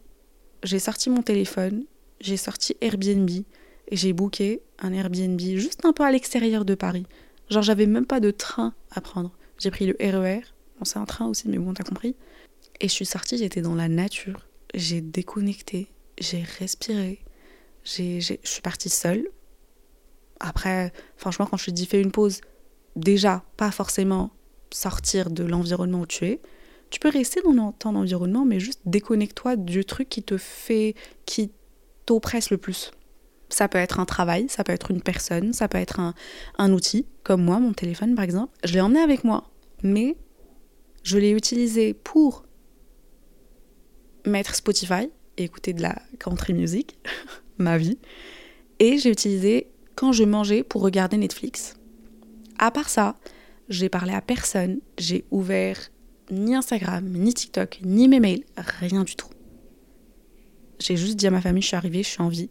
J'ai 0.64 0.80
sorti 0.80 1.10
mon 1.10 1.22
téléphone, 1.22 1.86
j'ai 2.20 2.38
sorti 2.38 2.76
Airbnb 2.82 3.30
et 3.30 3.96
j'ai 3.96 4.14
booké 4.14 4.62
un 4.80 4.94
Airbnb 4.94 5.40
juste 5.40 5.86
un 5.86 5.94
peu 5.94 6.04
à 6.04 6.12
l'extérieur 6.12 6.66
de 6.66 6.74
Paris. 6.74 7.06
Genre, 7.50 7.62
j'avais 7.62 7.86
même 7.86 8.06
pas 8.06 8.20
de 8.20 8.32
train 8.32 8.74
à 8.92 9.02
prendre. 9.02 9.32
J'ai 9.60 9.70
pris 9.70 9.86
le 9.86 9.96
RER. 10.00 10.42
Bon, 10.78 10.86
c'est 10.86 11.00
un 11.00 11.06
train 11.06 11.28
aussi, 11.28 11.48
mais 11.48 11.58
bon, 11.58 11.74
t'as 11.74 11.84
compris. 11.84 12.16
Et 12.82 12.88
je 12.88 12.94
suis 12.94 13.06
sortie, 13.06 13.38
j'étais 13.38 13.62
dans 13.62 13.76
la 13.76 13.88
nature. 13.88 14.48
J'ai 14.74 15.02
déconnecté, 15.02 15.88
j'ai 16.20 16.44
respiré. 16.60 17.20
je 17.84 18.36
suis 18.44 18.62
partie 18.62 18.90
seule 18.90 19.26
après, 20.40 20.92
franchement, 21.18 21.46
quand 21.46 21.58
je 21.58 21.66
te 21.66 21.72
dis 21.72 21.86
fais 21.86 22.02
une 22.02 22.12
pause, 22.12 22.42
déjà, 22.96 23.44
pas 23.58 23.72
forcément 23.72 24.32
sortir 24.72 25.30
de 25.30 25.44
l'environnement 25.44 26.02
où 26.02 26.06
tu 26.06 26.26
es. 26.26 26.42
Tu 26.90 27.00
peux 27.00 27.10
rester 27.10 27.42
dans 27.42 27.72
ton 27.72 27.96
environnement, 27.96 28.46
mais 28.46 28.60
juste 28.60 28.82
déconnecte-toi 28.86 29.56
du 29.56 29.86
truc 29.86 30.10
qui 30.10 30.24
te 30.24 30.38
fait, 30.38 30.96
qui 31.26 31.52
t'oppresse 32.06 32.52
le 32.52 32.58
plus. 32.58 32.92
Ça 33.50 33.68
peut 33.68 33.78
être 33.78 34.00
un 34.00 34.06
travail, 34.06 34.48
ça 34.50 34.64
peut 34.64 34.72
être 34.72 34.92
une 34.92 35.02
personne, 35.02 35.54
ça 35.54 35.68
peut 35.68 35.78
être 35.78 36.00
un, 36.00 36.14
un 36.58 36.72
outil, 36.74 37.06
comme 37.24 37.44
moi, 37.44 37.60
mon 37.60 37.74
téléphone 37.74 38.16
par 38.16 38.24
exemple. 38.24 38.52
Je 38.64 38.74
l'ai 38.74 38.82
emmené 38.82 39.00
avec 39.00 39.24
moi, 39.24 39.50
mais 39.84 40.16
je 41.06 41.20
l'ai 41.20 41.32
utilisé 41.32 41.94
pour 41.94 42.46
mettre 44.26 44.56
Spotify 44.56 45.08
et 45.38 45.44
écouter 45.44 45.74
de 45.74 45.82
la 45.82 46.02
country 46.20 46.54
music, 46.54 46.98
ma 47.60 47.78
vie. 47.78 48.00
Et 48.80 48.98
j'ai 48.98 49.12
utilisé 49.12 49.68
quand 49.96 50.12
je 50.12 50.24
mangeais 50.24 50.64
pour 50.64 50.82
regarder 50.82 51.18
Netflix. 51.18 51.76
À 52.58 52.72
part 52.72 52.90
ça, 52.90 53.16
j'ai 53.70 53.88
parlé 53.88 54.14
à 54.14 54.22
personne, 54.22 54.80
j'ai 54.98 55.26
ouvert 55.30 55.78
ni 56.32 56.56
Instagram, 56.56 57.08
ni 57.08 57.34
TikTok, 57.34 57.80
ni 57.84 58.08
mes 58.08 58.20
mails, 58.20 58.44
rien 58.58 59.04
du 59.04 59.16
tout. 59.16 59.30
J'ai 60.80 60.98
juste 60.98 61.18
dit 61.18 61.28
à 61.28 61.32
ma 61.32 61.40
famille, 61.40 61.62
je 61.62 61.68
suis 61.68 61.78
arrivée, 61.78 62.02
je 62.02 62.10
suis 62.10 62.22
en 62.22 62.30
vie. 62.30 62.50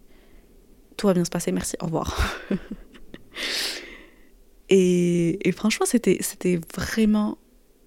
Tout 0.97 1.09
va 1.09 1.15
bien 1.15 1.25
se 1.25 1.31
passer, 1.31 1.51
merci, 1.51 1.77
au 1.81 1.87
revoir. 1.87 2.41
et, 4.69 5.53
franchement, 5.57 5.87
c'était, 5.87 6.19
c'était 6.21 6.61
vraiment 6.77 7.37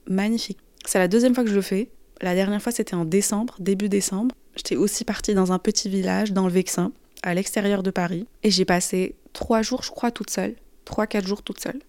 magnifique. 0.08 0.60
C'est 0.86 1.00
la 1.00 1.08
deuxième 1.08 1.36
fois 1.36 1.43
que 1.43 1.50
je 1.50 1.56
le 1.56 1.62
fais. 1.62 1.89
La 2.22 2.34
dernière 2.34 2.62
fois, 2.62 2.72
c'était 2.72 2.96
en 2.96 3.06
décembre, 3.06 3.56
début 3.60 3.89
décembre. 3.89 4.34
J'étais 4.56 4.76
aussi 4.76 5.06
partie 5.06 5.34
dans 5.34 5.52
un 5.52 5.60
petit 5.60 5.89
village 5.89 6.34
dans 6.34 6.48
le 6.48 6.52
Vexin, 6.52 6.91
à 7.24 7.34
l'extérieur 7.34 7.84
de 7.84 7.91
Paris. 7.91 8.26
Et 8.43 8.52
j'ai 8.52 8.65
passé 8.65 9.15
trois 9.34 9.62
jours, 9.62 9.84
je 9.84 9.91
crois, 9.91 10.12
toute 10.12 10.30
seule. 10.30 10.56
Trois, 10.86 11.06
quatre 11.06 11.28
jours 11.28 11.43
toute 11.43 11.60
seule. 11.60 11.80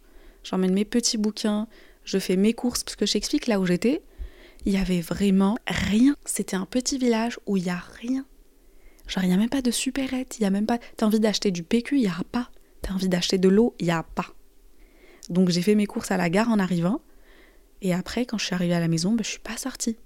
J'emmène 0.45 0.73
mes 0.73 0.85
petits 0.85 1.19
bouquins, 1.19 1.67
je 2.05 2.19
fais 2.19 2.37
mes 2.37 2.53
courses, 2.53 2.85
parce 2.85 2.97
que 2.97 3.07
j'explique 3.07 3.47
là 3.47 3.61
où 3.61 3.67
j'étais, 3.67 4.03
il 4.67 4.73
y 4.73 4.77
avait 4.77 5.01
vraiment 5.01 5.57
rien. 5.67 6.17
C'était 6.25 6.57
un 6.57 6.67
petit 6.67 6.99
village 6.99 7.39
où 7.47 7.57
il 7.57 7.65
y 7.65 7.71
a 7.71 7.83
rien. 8.01 8.27
Genre, 9.07 9.25
il 9.25 9.29
n'y 9.29 9.35
a 9.35 9.39
même 9.39 9.49
pas 9.49 9.63
de 9.63 9.71
supérette, 9.71 10.39
il 10.39 10.45
a 10.45 10.51
même 10.51 10.67
pas. 10.67 10.79
T'as 10.97 11.07
envie 11.07 11.21
d'acheter 11.21 11.51
du 11.51 11.63
PQ, 11.63 11.97
il 11.97 12.03
n'y 12.03 12.09
a 12.09 12.21
pas. 12.31 12.51
T'as 12.83 12.93
envie 12.93 13.09
d'acheter 13.09 13.39
de 13.39 13.49
l'eau, 13.49 13.75
il 13.79 13.87
n'y 13.87 13.93
a 13.93 14.03
pas. 14.03 14.27
Donc, 15.31 15.49
j'ai 15.49 15.63
fait 15.63 15.75
mes 15.75 15.87
courses 15.87 16.11
à 16.11 16.17
la 16.17 16.29
gare 16.29 16.51
en 16.51 16.59
arrivant. 16.59 17.01
Et 17.83 17.95
après, 17.95 18.27
quand 18.27 18.39
je 18.39 18.47
suis 18.47 18.55
arrivée 18.55 18.75
à 18.75 18.81
la 18.81 18.89
maison, 18.89 19.13
ben, 19.13 19.25
je 19.25 19.31
suis 19.31 19.39
pas 19.39 19.57
sortie. 19.57 19.97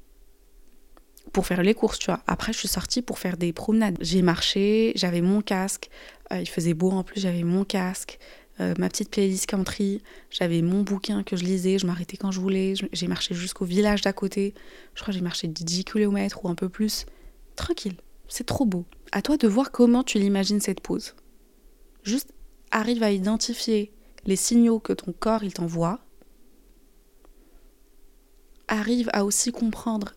Pour 1.33 1.47
faire 1.47 1.63
les 1.63 1.75
courses, 1.75 1.99
tu 1.99 2.07
vois. 2.07 2.21
Après, 2.27 2.53
je 2.53 2.59
suis 2.59 2.69
sortie 2.69 3.01
pour 3.01 3.19
faire 3.19 3.37
des 3.37 3.53
promenades. 3.53 3.97
J'ai 4.01 4.23
marché, 4.23 4.93
j'avais 4.97 5.21
mon 5.21 5.41
casque, 5.41 5.89
euh, 6.33 6.41
il 6.41 6.49
faisait 6.49 6.75
beau 6.75 6.91
en 6.91 7.05
plus, 7.05 7.21
j'avais 7.21 7.45
mon 7.45 7.65
casque, 7.65 8.19
euh, 8.61 8.75
ma 8.79 8.89
petite 8.89 9.11
playlist 9.11 9.47
country, 9.47 10.03
j'avais 10.31 10.61
mon 10.61 10.83
bouquin 10.83 11.23
que 11.23 11.37
je 11.37 11.45
lisais, 11.45 11.79
je 11.79 11.87
m'arrêtais 11.87 12.17
quand 12.17 12.31
je 12.31 12.41
voulais, 12.41 12.75
j'ai 12.93 13.07
marché 13.07 13.35
jusqu'au 13.35 13.65
village 13.65 14.03
d'à 14.03 14.13
côté, 14.13 14.53
je 14.95 15.01
crois 15.01 15.13
que 15.13 15.19
j'ai 15.19 15.25
marché 15.25 15.49
10 15.49 15.85
km 15.85 16.45
ou 16.45 16.49
un 16.49 16.55
peu 16.55 16.69
plus. 16.69 17.07
Tranquille, 17.57 17.97
c'est 18.29 18.45
trop 18.45 18.67
beau. 18.67 18.85
À 19.11 19.23
toi 19.23 19.37
de 19.37 19.49
voir 19.49 19.71
comment 19.71 20.03
tu 20.03 20.19
l'imagines 20.19 20.61
cette 20.61 20.81
pause. 20.81 21.15
Juste 22.03 22.33
arrive 22.71 23.03
à 23.03 23.11
identifier 23.11 23.93
les 24.27 24.37
signaux 24.37 24.81
que 24.81 24.93
ton 24.93 25.13
corps 25.13 25.45
il 25.45 25.53
t'envoie. 25.53 26.01
Arrive 28.83 29.11
à 29.13 29.25
aussi 29.25 29.53
comprendre 29.53 30.15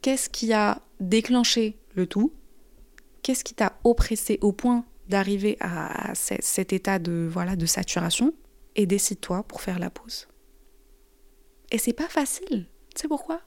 qu'est-ce 0.00 0.30
qui 0.30 0.52
a 0.52 0.80
déclenché 1.00 1.76
le 1.96 2.06
tout, 2.06 2.32
qu'est-ce 3.22 3.42
qui 3.42 3.54
t'a 3.54 3.76
oppressé 3.82 4.38
au 4.40 4.52
point 4.52 4.84
d'arriver 5.08 5.56
à 5.58 6.12
cet 6.14 6.72
état 6.72 7.00
de, 7.00 7.28
voilà, 7.28 7.56
de 7.56 7.66
saturation 7.66 8.32
et 8.76 8.86
décide-toi 8.86 9.42
pour 9.42 9.62
faire 9.62 9.80
la 9.80 9.90
pause. 9.90 10.28
Et 11.72 11.78
c'est 11.78 11.92
pas 11.92 12.06
facile. 12.06 12.68
Tu 12.94 13.02
sais 13.02 13.08
pourquoi? 13.08 13.40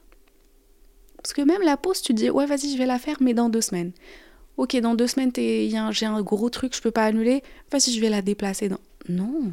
Parce 1.16 1.32
que 1.32 1.40
même 1.40 1.62
la 1.62 1.78
pause, 1.78 2.02
tu 2.02 2.12
dis, 2.12 2.28
ouais, 2.28 2.44
vas-y, 2.44 2.70
je 2.70 2.76
vais 2.76 2.84
la 2.84 2.98
faire, 2.98 3.16
mais 3.22 3.32
dans 3.32 3.48
deux 3.48 3.62
semaines. 3.62 3.92
Ok, 4.58 4.76
dans 4.76 4.94
deux 4.94 5.06
semaines, 5.06 5.32
j'ai 5.34 6.06
un 6.06 6.20
gros 6.20 6.50
truc, 6.50 6.76
je 6.76 6.82
peux 6.82 6.90
pas 6.90 7.06
annuler. 7.06 7.42
Vas-y, 7.72 7.90
je 7.94 8.02
vais 8.02 8.10
la 8.10 8.20
déplacer. 8.20 8.68
Dans... 8.68 8.80
Non. 9.08 9.50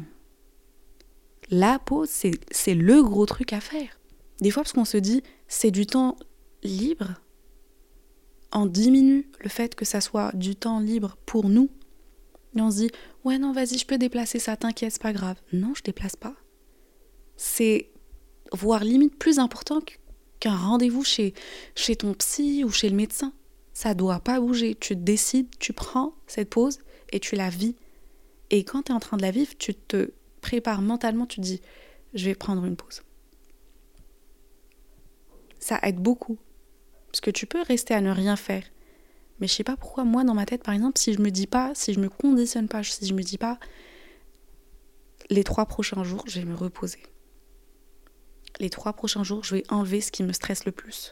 La 1.48 1.78
pause, 1.78 2.10
c'est 2.10 2.74
le 2.74 3.02
gros 3.02 3.24
truc 3.24 3.54
à 3.54 3.60
faire. 3.60 3.98
Des 4.40 4.50
fois, 4.50 4.62
parce 4.62 4.72
qu'on 4.72 4.84
se 4.84 4.98
dit, 4.98 5.22
c'est 5.48 5.70
du 5.70 5.86
temps 5.86 6.16
libre, 6.62 7.14
on 8.52 8.66
diminue 8.66 9.30
le 9.40 9.48
fait 9.48 9.74
que 9.74 9.84
ça 9.84 10.00
soit 10.00 10.34
du 10.34 10.56
temps 10.56 10.80
libre 10.80 11.16
pour 11.26 11.48
nous, 11.48 11.70
et 12.56 12.60
on 12.60 12.70
se 12.70 12.76
dit, 12.76 12.90
ouais, 13.24 13.38
non, 13.38 13.52
vas-y, 13.52 13.78
je 13.78 13.86
peux 13.86 13.98
déplacer 13.98 14.38
ça, 14.38 14.56
t'inquiète, 14.56 14.92
c'est 14.92 15.02
pas 15.02 15.12
grave. 15.12 15.36
Non, 15.52 15.74
je 15.76 15.82
déplace 15.82 16.16
pas. 16.16 16.34
C'est 17.36 17.90
voire 18.52 18.82
limite 18.82 19.18
plus 19.18 19.38
important 19.38 19.80
qu'un 20.40 20.56
rendez-vous 20.56 21.04
chez, 21.04 21.34
chez 21.74 21.96
ton 21.96 22.14
psy 22.14 22.64
ou 22.64 22.70
chez 22.70 22.88
le 22.88 22.96
médecin. 22.96 23.32
Ça 23.74 23.92
doit 23.92 24.20
pas 24.20 24.40
bouger. 24.40 24.74
Tu 24.74 24.96
décides, 24.96 25.48
tu 25.58 25.74
prends 25.74 26.14
cette 26.26 26.48
pause 26.48 26.78
et 27.12 27.20
tu 27.20 27.36
la 27.36 27.50
vis. 27.50 27.76
Et 28.48 28.64
quand 28.64 28.84
tu 28.84 28.92
es 28.92 28.94
en 28.94 29.00
train 29.00 29.18
de 29.18 29.22
la 29.22 29.30
vivre, 29.30 29.52
tu 29.58 29.74
te 29.74 30.12
prépares 30.40 30.80
mentalement, 30.80 31.26
tu 31.26 31.36
te 31.36 31.42
dis, 31.42 31.60
je 32.14 32.24
vais 32.24 32.34
prendre 32.34 32.64
une 32.64 32.76
pause. 32.76 33.02
Ça 35.66 35.80
aide 35.82 35.96
beaucoup. 35.96 36.38
Parce 37.08 37.20
que 37.20 37.32
tu 37.32 37.44
peux 37.44 37.60
rester 37.60 37.92
à 37.92 38.00
ne 38.00 38.12
rien 38.12 38.36
faire. 38.36 38.62
Mais 39.40 39.48
je 39.48 39.52
sais 39.52 39.64
pas 39.64 39.76
pourquoi, 39.76 40.04
moi, 40.04 40.22
dans 40.22 40.32
ma 40.32 40.46
tête, 40.46 40.62
par 40.62 40.72
exemple, 40.72 40.96
si 40.96 41.12
je 41.12 41.20
me 41.20 41.28
dis 41.28 41.48
pas, 41.48 41.74
si 41.74 41.92
je 41.92 41.98
me 41.98 42.08
conditionne 42.08 42.68
pas, 42.68 42.84
si 42.84 43.04
je 43.04 43.14
me 43.14 43.22
dis 43.24 43.36
pas, 43.36 43.58
les 45.28 45.42
trois 45.42 45.66
prochains 45.66 46.04
jours, 46.04 46.22
je 46.28 46.38
vais 46.38 46.46
me 46.46 46.54
reposer. 46.54 47.02
Les 48.60 48.70
trois 48.70 48.92
prochains 48.92 49.24
jours, 49.24 49.42
je 49.42 49.56
vais 49.56 49.64
enlever 49.68 50.00
ce 50.00 50.12
qui 50.12 50.22
me 50.22 50.32
stresse 50.32 50.66
le 50.66 50.70
plus. 50.70 51.10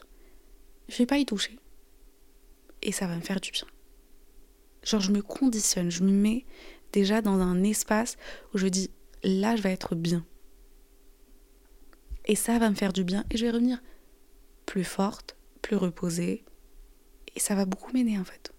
Je 0.87 0.95
vais 0.99 1.05
pas 1.05 1.17
y 1.17 1.25
toucher. 1.25 1.59
Et 2.81 2.93
ça 2.93 3.07
va 3.07 3.17
me 3.17 3.21
faire 3.21 3.41
du 3.41 3.51
bien. 3.51 3.67
Genre, 4.85 5.01
je 5.01 5.11
me 5.11 5.21
conditionne, 5.21 5.91
je 5.91 6.01
me 6.01 6.13
mets 6.13 6.45
déjà 6.93 7.21
dans 7.21 7.41
un 7.41 7.61
espace 7.63 8.15
où 8.53 8.57
je 8.57 8.67
dis, 8.67 8.89
là, 9.21 9.57
je 9.57 9.63
vais 9.63 9.73
être 9.73 9.95
bien. 9.95 10.25
Et 12.23 12.35
ça 12.35 12.57
va 12.57 12.69
me 12.69 12.75
faire 12.75 12.93
du 12.93 13.03
bien 13.03 13.25
et 13.29 13.35
je 13.35 13.43
vais 13.43 13.51
revenir 13.51 13.81
plus 14.65 14.83
forte, 14.83 15.35
plus 15.61 15.75
reposée. 15.75 16.43
Et 17.35 17.39
ça 17.39 17.55
va 17.55 17.65
beaucoup 17.65 17.91
m'aider 17.93 18.17
en 18.17 18.23
fait. 18.23 18.53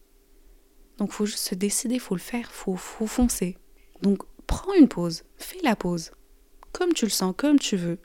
Donc 0.98 1.12
faut 1.12 1.26
juste 1.26 1.46
se 1.46 1.54
décider, 1.54 1.98
faut 1.98 2.14
le 2.14 2.20
faire, 2.20 2.50
faut, 2.50 2.76
faut 2.76 3.06
foncer. 3.06 3.56
Donc 4.02 4.22
prends 4.46 4.74
une 4.74 4.88
pause, 4.88 5.24
fais 5.36 5.60
la 5.62 5.76
pause. 5.76 6.10
Comme 6.72 6.92
tu 6.92 7.04
le 7.04 7.10
sens, 7.10 7.34
comme 7.36 7.58
tu 7.58 7.76
veux. 7.76 7.98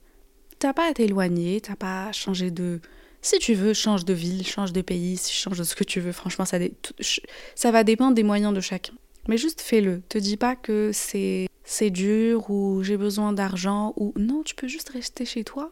T'as 0.59 0.73
pas 0.73 0.89
à 0.89 0.93
t'éloigner, 0.93 1.59
t'as 1.61 1.75
pas 1.75 2.07
à 2.07 2.11
changer 2.11 2.51
de... 2.51 2.79
Si 3.21 3.37
tu 3.39 3.53
veux, 3.53 3.73
change 3.73 4.05
de 4.05 4.13
ville, 4.13 4.45
change 4.45 4.73
de 4.73 4.81
pays, 4.81 5.17
change 5.17 5.57
de 5.57 5.63
ce 5.63 5.75
que 5.75 5.83
tu 5.83 5.99
veux. 5.99 6.11
Franchement, 6.11 6.45
ça, 6.45 7.71
va 7.71 7.83
dépendre 7.83 8.15
des 8.15 8.23
moyens 8.23 8.53
de 8.53 8.61
chacun. 8.61 8.93
Mais 9.27 9.37
juste 9.37 9.61
fais-le. 9.61 10.01
Te 10.09 10.17
dis 10.17 10.37
pas 10.37 10.55
que 10.55 10.91
c'est 10.93 11.89
dur 11.89 12.49
ou 12.49 12.81
j'ai 12.83 12.97
besoin 12.97 13.33
d'argent 13.33 13.93
ou 13.95 14.13
non, 14.15 14.41
tu 14.43 14.55
peux 14.55 14.67
juste 14.67 14.89
rester 14.89 15.25
chez 15.25 15.43
toi 15.43 15.71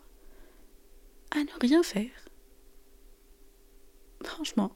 à 1.32 1.40
ne 1.40 1.60
rien 1.62 1.84
faire. 1.84 2.12
Franchement, 4.24 4.72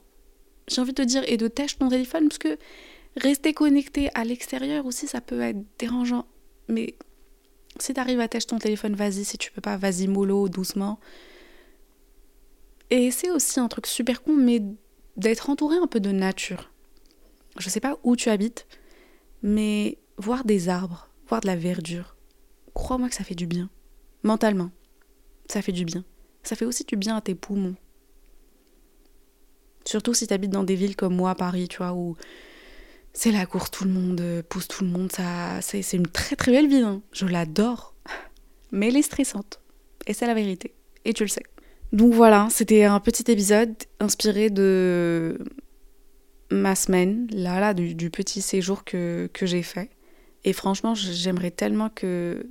j'ai 0.68 0.80
envie 0.80 0.92
de 0.92 1.02
te 1.02 1.06
dire 1.06 1.22
et 1.26 1.36
de 1.36 1.48
tâcher 1.48 1.76
ton 1.76 1.88
téléphone 1.88 2.28
parce 2.28 2.38
que 2.38 2.58
rester 3.16 3.52
connecté 3.52 4.10
à 4.14 4.24
l'extérieur 4.24 4.86
aussi 4.86 5.06
ça 5.06 5.20
peut 5.20 5.40
être 5.40 5.62
dérangeant. 5.78 6.26
Mais 6.68 6.96
si 7.78 7.92
tu 7.92 8.00
arrives 8.00 8.20
à 8.20 8.28
tâcher 8.28 8.46
ton 8.46 8.58
téléphone, 8.58 8.94
vas-y. 8.94 9.24
Si 9.24 9.38
tu 9.38 9.50
peux 9.50 9.60
pas, 9.60 9.76
vas-y 9.76 10.06
mollo, 10.06 10.48
doucement. 10.48 11.00
Et 12.90 13.10
c'est 13.10 13.30
aussi 13.30 13.60
un 13.60 13.68
truc 13.68 13.86
super 13.86 14.22
con, 14.22 14.34
mais 14.34 14.62
d'être 15.16 15.50
entouré 15.50 15.76
un 15.76 15.86
peu 15.86 16.00
de 16.00 16.12
nature. 16.12 16.70
Je 17.58 17.68
sais 17.68 17.80
pas 17.80 17.98
où 18.02 18.16
tu 18.16 18.30
habites, 18.30 18.66
mais 19.42 19.98
voir 20.16 20.44
des 20.44 20.68
arbres, 20.68 21.08
voir 21.28 21.40
de 21.40 21.46
la 21.46 21.56
verdure, 21.56 22.16
crois-moi 22.74 23.08
que 23.08 23.14
ça 23.14 23.24
fait 23.24 23.34
du 23.34 23.46
bien. 23.46 23.70
Mentalement, 24.22 24.70
ça 25.50 25.62
fait 25.62 25.72
du 25.72 25.84
bien. 25.84 26.04
Ça 26.44 26.56
fait 26.56 26.64
aussi 26.64 26.84
du 26.84 26.96
bien 26.96 27.16
à 27.16 27.20
tes 27.20 27.34
poumons. 27.34 27.74
Surtout 29.84 30.14
si 30.14 30.26
tu 30.26 30.34
habites 30.34 30.50
dans 30.50 30.64
des 30.64 30.76
villes 30.76 30.96
comme 30.96 31.14
moi, 31.14 31.34
Paris, 31.34 31.68
tu 31.68 31.78
vois, 31.78 31.92
où 31.92 32.16
c'est 33.12 33.30
la 33.30 33.46
course, 33.46 33.70
tout 33.70 33.84
le 33.84 33.90
monde 33.90 34.20
euh, 34.20 34.42
pousse 34.42 34.68
tout 34.68 34.84
le 34.84 34.90
monde. 34.90 35.10
Ça, 35.12 35.60
c'est, 35.60 35.80
une 35.92 36.06
très 36.06 36.36
très 36.36 36.52
belle 36.52 36.68
ville. 36.68 36.84
Hein. 36.84 37.02
Je 37.12 37.26
l'adore. 37.26 37.94
Mais 38.72 38.88
elle 38.88 38.96
est 38.96 39.02
stressante. 39.02 39.60
Et 40.06 40.12
c'est 40.12 40.26
la 40.26 40.34
vérité. 40.34 40.74
Et 41.04 41.12
tu 41.12 41.22
le 41.22 41.28
sais. 41.28 41.44
Donc 41.92 42.12
voilà, 42.12 42.48
c'était 42.50 42.84
un 42.84 42.98
petit 42.98 43.30
épisode 43.30 43.74
inspiré 44.00 44.50
de 44.50 45.38
ma 46.50 46.74
semaine, 46.74 47.28
là, 47.30 47.60
là, 47.60 47.72
du, 47.72 48.10
petit 48.10 48.42
séjour 48.42 48.84
que, 48.84 49.30
que 49.32 49.46
j'ai 49.46 49.62
fait. 49.62 49.90
Et 50.42 50.52
franchement, 50.52 50.94
j'aimerais 50.94 51.50
tellement 51.50 51.88
que. 51.88 52.46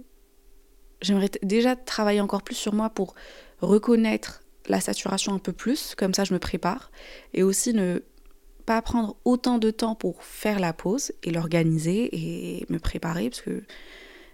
J'aimerais 1.01 1.29
déjà 1.41 1.75
travailler 1.75 2.21
encore 2.21 2.43
plus 2.43 2.55
sur 2.55 2.73
moi 2.73 2.89
pour 2.89 3.15
reconnaître 3.63 4.43
la 4.67 4.79
saturation 4.79 5.33
un 5.33 5.39
peu 5.39 5.53
plus, 5.53 5.95
comme 5.95 6.13
ça 6.13 6.23
je 6.23 6.33
me 6.33 6.39
prépare. 6.39 6.91
Et 7.33 7.43
aussi 7.43 7.73
ne 7.73 8.01
pas 8.65 8.81
prendre 8.81 9.17
autant 9.25 9.57
de 9.57 9.71
temps 9.71 9.95
pour 9.95 10.23
faire 10.23 10.59
la 10.59 10.73
pause 10.73 11.11
et 11.23 11.31
l'organiser 11.31 12.09
et 12.13 12.65
me 12.69 12.79
préparer, 12.79 13.29
parce 13.29 13.41
que 13.41 13.63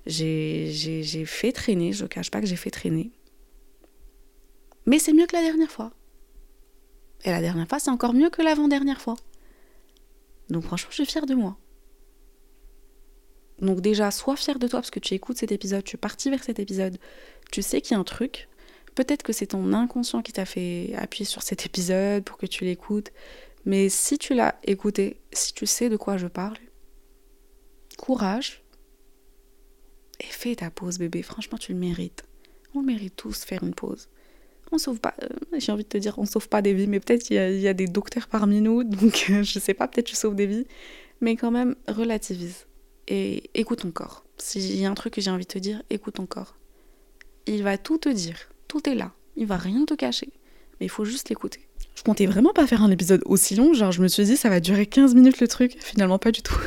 j'ai 0.05 1.25
fait 1.25 1.51
traîner, 1.51 1.93
je 1.93 2.03
ne 2.03 2.07
cache 2.07 2.29
pas 2.31 2.41
que 2.41 2.47
j'ai 2.47 2.55
fait 2.55 2.71
traîner. 2.71 3.11
Mais 4.85 4.99
c'est 4.99 5.13
mieux 5.13 5.27
que 5.27 5.35
la 5.35 5.41
dernière 5.41 5.71
fois. 5.71 5.93
Et 7.23 7.31
la 7.31 7.41
dernière 7.41 7.67
fois, 7.67 7.79
c'est 7.79 7.91
encore 7.91 8.13
mieux 8.13 8.29
que 8.29 8.41
l'avant-dernière 8.41 9.01
fois. 9.01 9.15
Donc 10.49 10.63
franchement, 10.63 10.89
je 10.89 10.95
suis 10.95 11.05
fière 11.05 11.25
de 11.25 11.35
moi. 11.35 11.57
Donc 13.59 13.81
déjà, 13.81 14.09
sois 14.09 14.35
fier 14.35 14.57
de 14.57 14.67
toi 14.67 14.79
parce 14.79 14.89
que 14.89 14.99
tu 14.99 15.13
écoutes 15.13 15.37
cet 15.37 15.51
épisode, 15.51 15.83
tu 15.83 15.95
es 15.95 15.99
parti 15.99 16.29
vers 16.29 16.43
cet 16.43 16.59
épisode, 16.59 16.97
tu 17.51 17.61
sais 17.61 17.81
qu'il 17.81 17.93
y 17.93 17.97
a 17.97 17.99
un 17.99 18.03
truc. 18.03 18.48
Peut-être 18.99 19.23
que 19.23 19.31
c'est 19.31 19.47
ton 19.47 19.71
inconscient 19.71 20.21
qui 20.21 20.33
t'a 20.33 20.43
fait 20.43 20.93
appuyer 20.97 21.23
sur 21.23 21.41
cet 21.41 21.65
épisode 21.65 22.21
pour 22.25 22.35
que 22.35 22.45
tu 22.45 22.65
l'écoutes. 22.65 23.13
Mais 23.63 23.87
si 23.87 24.17
tu 24.17 24.33
l'as 24.33 24.59
écouté, 24.65 25.21
si 25.31 25.53
tu 25.53 25.65
sais 25.65 25.87
de 25.87 25.95
quoi 25.95 26.17
je 26.17 26.27
parle, 26.27 26.57
courage 27.97 28.61
et 30.19 30.25
fais 30.25 30.53
ta 30.53 30.69
pause 30.69 30.97
bébé. 30.97 31.23
Franchement, 31.23 31.57
tu 31.57 31.71
le 31.71 31.79
mérites. 31.79 32.25
On 32.75 32.81
mérite 32.81 33.15
tous 33.15 33.45
faire 33.45 33.63
une 33.63 33.73
pause. 33.73 34.09
On 34.73 34.77
sauve 34.77 34.99
pas, 34.99 35.15
euh, 35.23 35.29
j'ai 35.59 35.71
envie 35.71 35.85
de 35.85 35.87
te 35.87 35.97
dire, 35.97 36.19
on 36.19 36.25
sauve 36.25 36.49
pas 36.49 36.61
des 36.61 36.73
vies, 36.73 36.87
mais 36.87 36.99
peut-être 36.99 37.29
il 37.29 37.35
y, 37.61 37.69
a 37.69 37.73
des 37.73 37.87
docteurs 37.87 38.27
parmi 38.27 38.59
nous, 38.59 38.83
donc 38.83 39.31
je 39.31 39.59
sais 39.59 39.73
pas, 39.73 39.87
peut-être 39.87 40.07
tu 40.07 40.17
sauves 40.17 40.35
des 40.35 40.45
vies, 40.45 40.67
mais 41.21 41.37
quand 41.37 41.51
même 41.51 41.77
relativise 41.87 42.67
et 43.07 43.49
écoute 43.53 43.79
ton 43.79 43.91
corps. 43.91 44.25
S'il 44.37 44.75
y 44.75 44.85
a 44.85 44.91
un 44.91 44.93
truc 44.93 45.13
que 45.13 45.21
j'ai 45.21 45.31
envie 45.31 45.45
de 45.45 45.53
te 45.53 45.57
dire, 45.57 45.83
écoute 45.89 46.15
ton 46.15 46.25
corps. 46.25 46.57
Il 47.47 47.63
va 47.63 47.77
tout 47.77 47.97
te 47.97 48.09
dire, 48.09 48.48
tout 48.69 48.87
est 48.89 48.95
là, 48.95 49.11
il 49.35 49.45
va 49.45 49.57
rien 49.57 49.83
te 49.83 49.93
cacher, 49.93 50.29
mais 50.79 50.85
il 50.85 50.89
faut 50.89 51.03
juste 51.03 51.27
l'écouter. 51.27 51.67
Je 51.95 52.03
comptais 52.03 52.27
vraiment 52.27 52.53
pas 52.53 52.65
faire 52.65 52.81
un 52.81 52.91
épisode 52.91 53.21
aussi 53.25 53.55
long, 53.55 53.73
genre 53.73 53.91
je 53.91 54.01
me 54.01 54.07
suis 54.07 54.23
dit 54.23 54.37
ça 54.37 54.47
va 54.47 54.61
durer 54.61 54.85
15 54.85 55.15
minutes 55.15 55.41
le 55.41 55.49
truc, 55.49 55.75
finalement 55.83 56.17
pas 56.17 56.31
du 56.31 56.41
tout. 56.41 56.57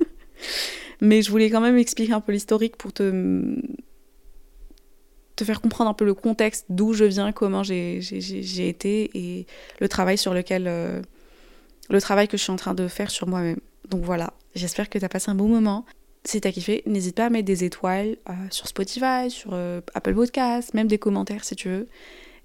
mais 1.00 1.22
je 1.22 1.30
voulais 1.30 1.48
quand 1.48 1.62
même 1.62 1.78
expliquer 1.78 2.12
un 2.12 2.20
peu 2.20 2.32
l'historique 2.32 2.76
pour 2.76 2.92
te 2.92 3.56
te 5.34 5.44
faire 5.44 5.60
comprendre 5.60 5.90
un 5.90 5.94
peu 5.94 6.04
le 6.04 6.14
contexte 6.14 6.64
d'où 6.70 6.94
je 6.94 7.04
viens, 7.04 7.30
comment 7.30 7.62
j'ai 7.62 7.98
été 8.68 9.10
et 9.14 9.46
le 9.80 9.88
travail 9.88 10.18
sur 10.18 10.32
lequel 10.34 10.64
euh, 10.66 11.02
le 11.90 12.00
travail 12.00 12.26
que 12.26 12.36
je 12.36 12.42
suis 12.42 12.52
en 12.52 12.56
train 12.56 12.74
de 12.74 12.88
faire 12.88 13.10
sur 13.10 13.28
moi-même. 13.28 13.60
Donc 13.88 14.02
voilà, 14.02 14.32
j'espère 14.54 14.88
que 14.88 14.98
tu 14.98 15.04
as 15.04 15.08
passé 15.08 15.30
un 15.30 15.34
bon 15.34 15.48
moment. 15.48 15.84
Si 16.26 16.40
t'as 16.40 16.50
kiffé, 16.50 16.82
n'hésite 16.86 17.14
pas 17.14 17.26
à 17.26 17.30
mettre 17.30 17.44
des 17.44 17.62
étoiles 17.62 18.16
euh, 18.28 18.32
sur 18.50 18.66
Spotify, 18.66 19.30
sur 19.30 19.50
euh, 19.52 19.80
Apple 19.94 20.12
Podcasts, 20.12 20.74
même 20.74 20.88
des 20.88 20.98
commentaires 20.98 21.44
si 21.44 21.54
tu 21.54 21.68
veux. 21.68 21.88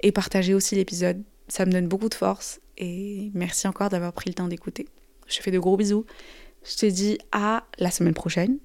Et 0.02 0.12
partager 0.12 0.54
aussi 0.54 0.76
l'épisode. 0.76 1.24
Ça 1.48 1.66
me 1.66 1.72
donne 1.72 1.88
beaucoup 1.88 2.08
de 2.08 2.14
force. 2.14 2.60
Et 2.78 3.32
merci 3.34 3.68
encore 3.68 3.90
d'avoir 3.90 4.14
pris 4.14 4.30
le 4.30 4.36
temps 4.36 4.48
d'écouter. 4.48 4.88
Je 5.28 5.38
te 5.38 5.44
fais 5.44 5.50
de 5.50 5.58
gros 5.58 5.78
bisous. 5.78 6.06
Je 6.64 6.76
te 6.76 6.86
dis 6.86 7.18
à 7.32 7.64
la 7.80 7.90
semaine 7.90 8.14
prochaine. 8.14 8.60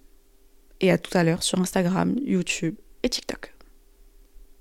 Et 0.83 0.91
à 0.91 0.99
tout 0.99 1.17
à 1.17 1.25
l'heure 1.25 1.43
sur 1.43 1.59
Instagram, 1.59 2.15
YouTube 2.23 2.75
et 3.03 3.09
TikTok. 3.09 3.55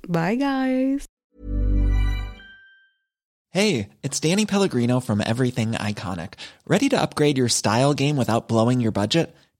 Bye 0.08 0.38
guys! 0.38 1.06
Hey, 3.50 3.90
it's 4.04 4.20
Danny 4.20 4.46
Pellegrino 4.46 5.02
from 5.02 5.22
Everything 5.22 5.74
Iconic. 5.74 6.34
Ready 6.68 6.88
to 6.90 7.02
upgrade 7.02 7.38
your 7.38 7.50
style 7.50 7.94
game 7.94 8.18
without 8.18 8.48
blowing 8.48 8.80
your 8.80 8.92
budget? 8.92 9.34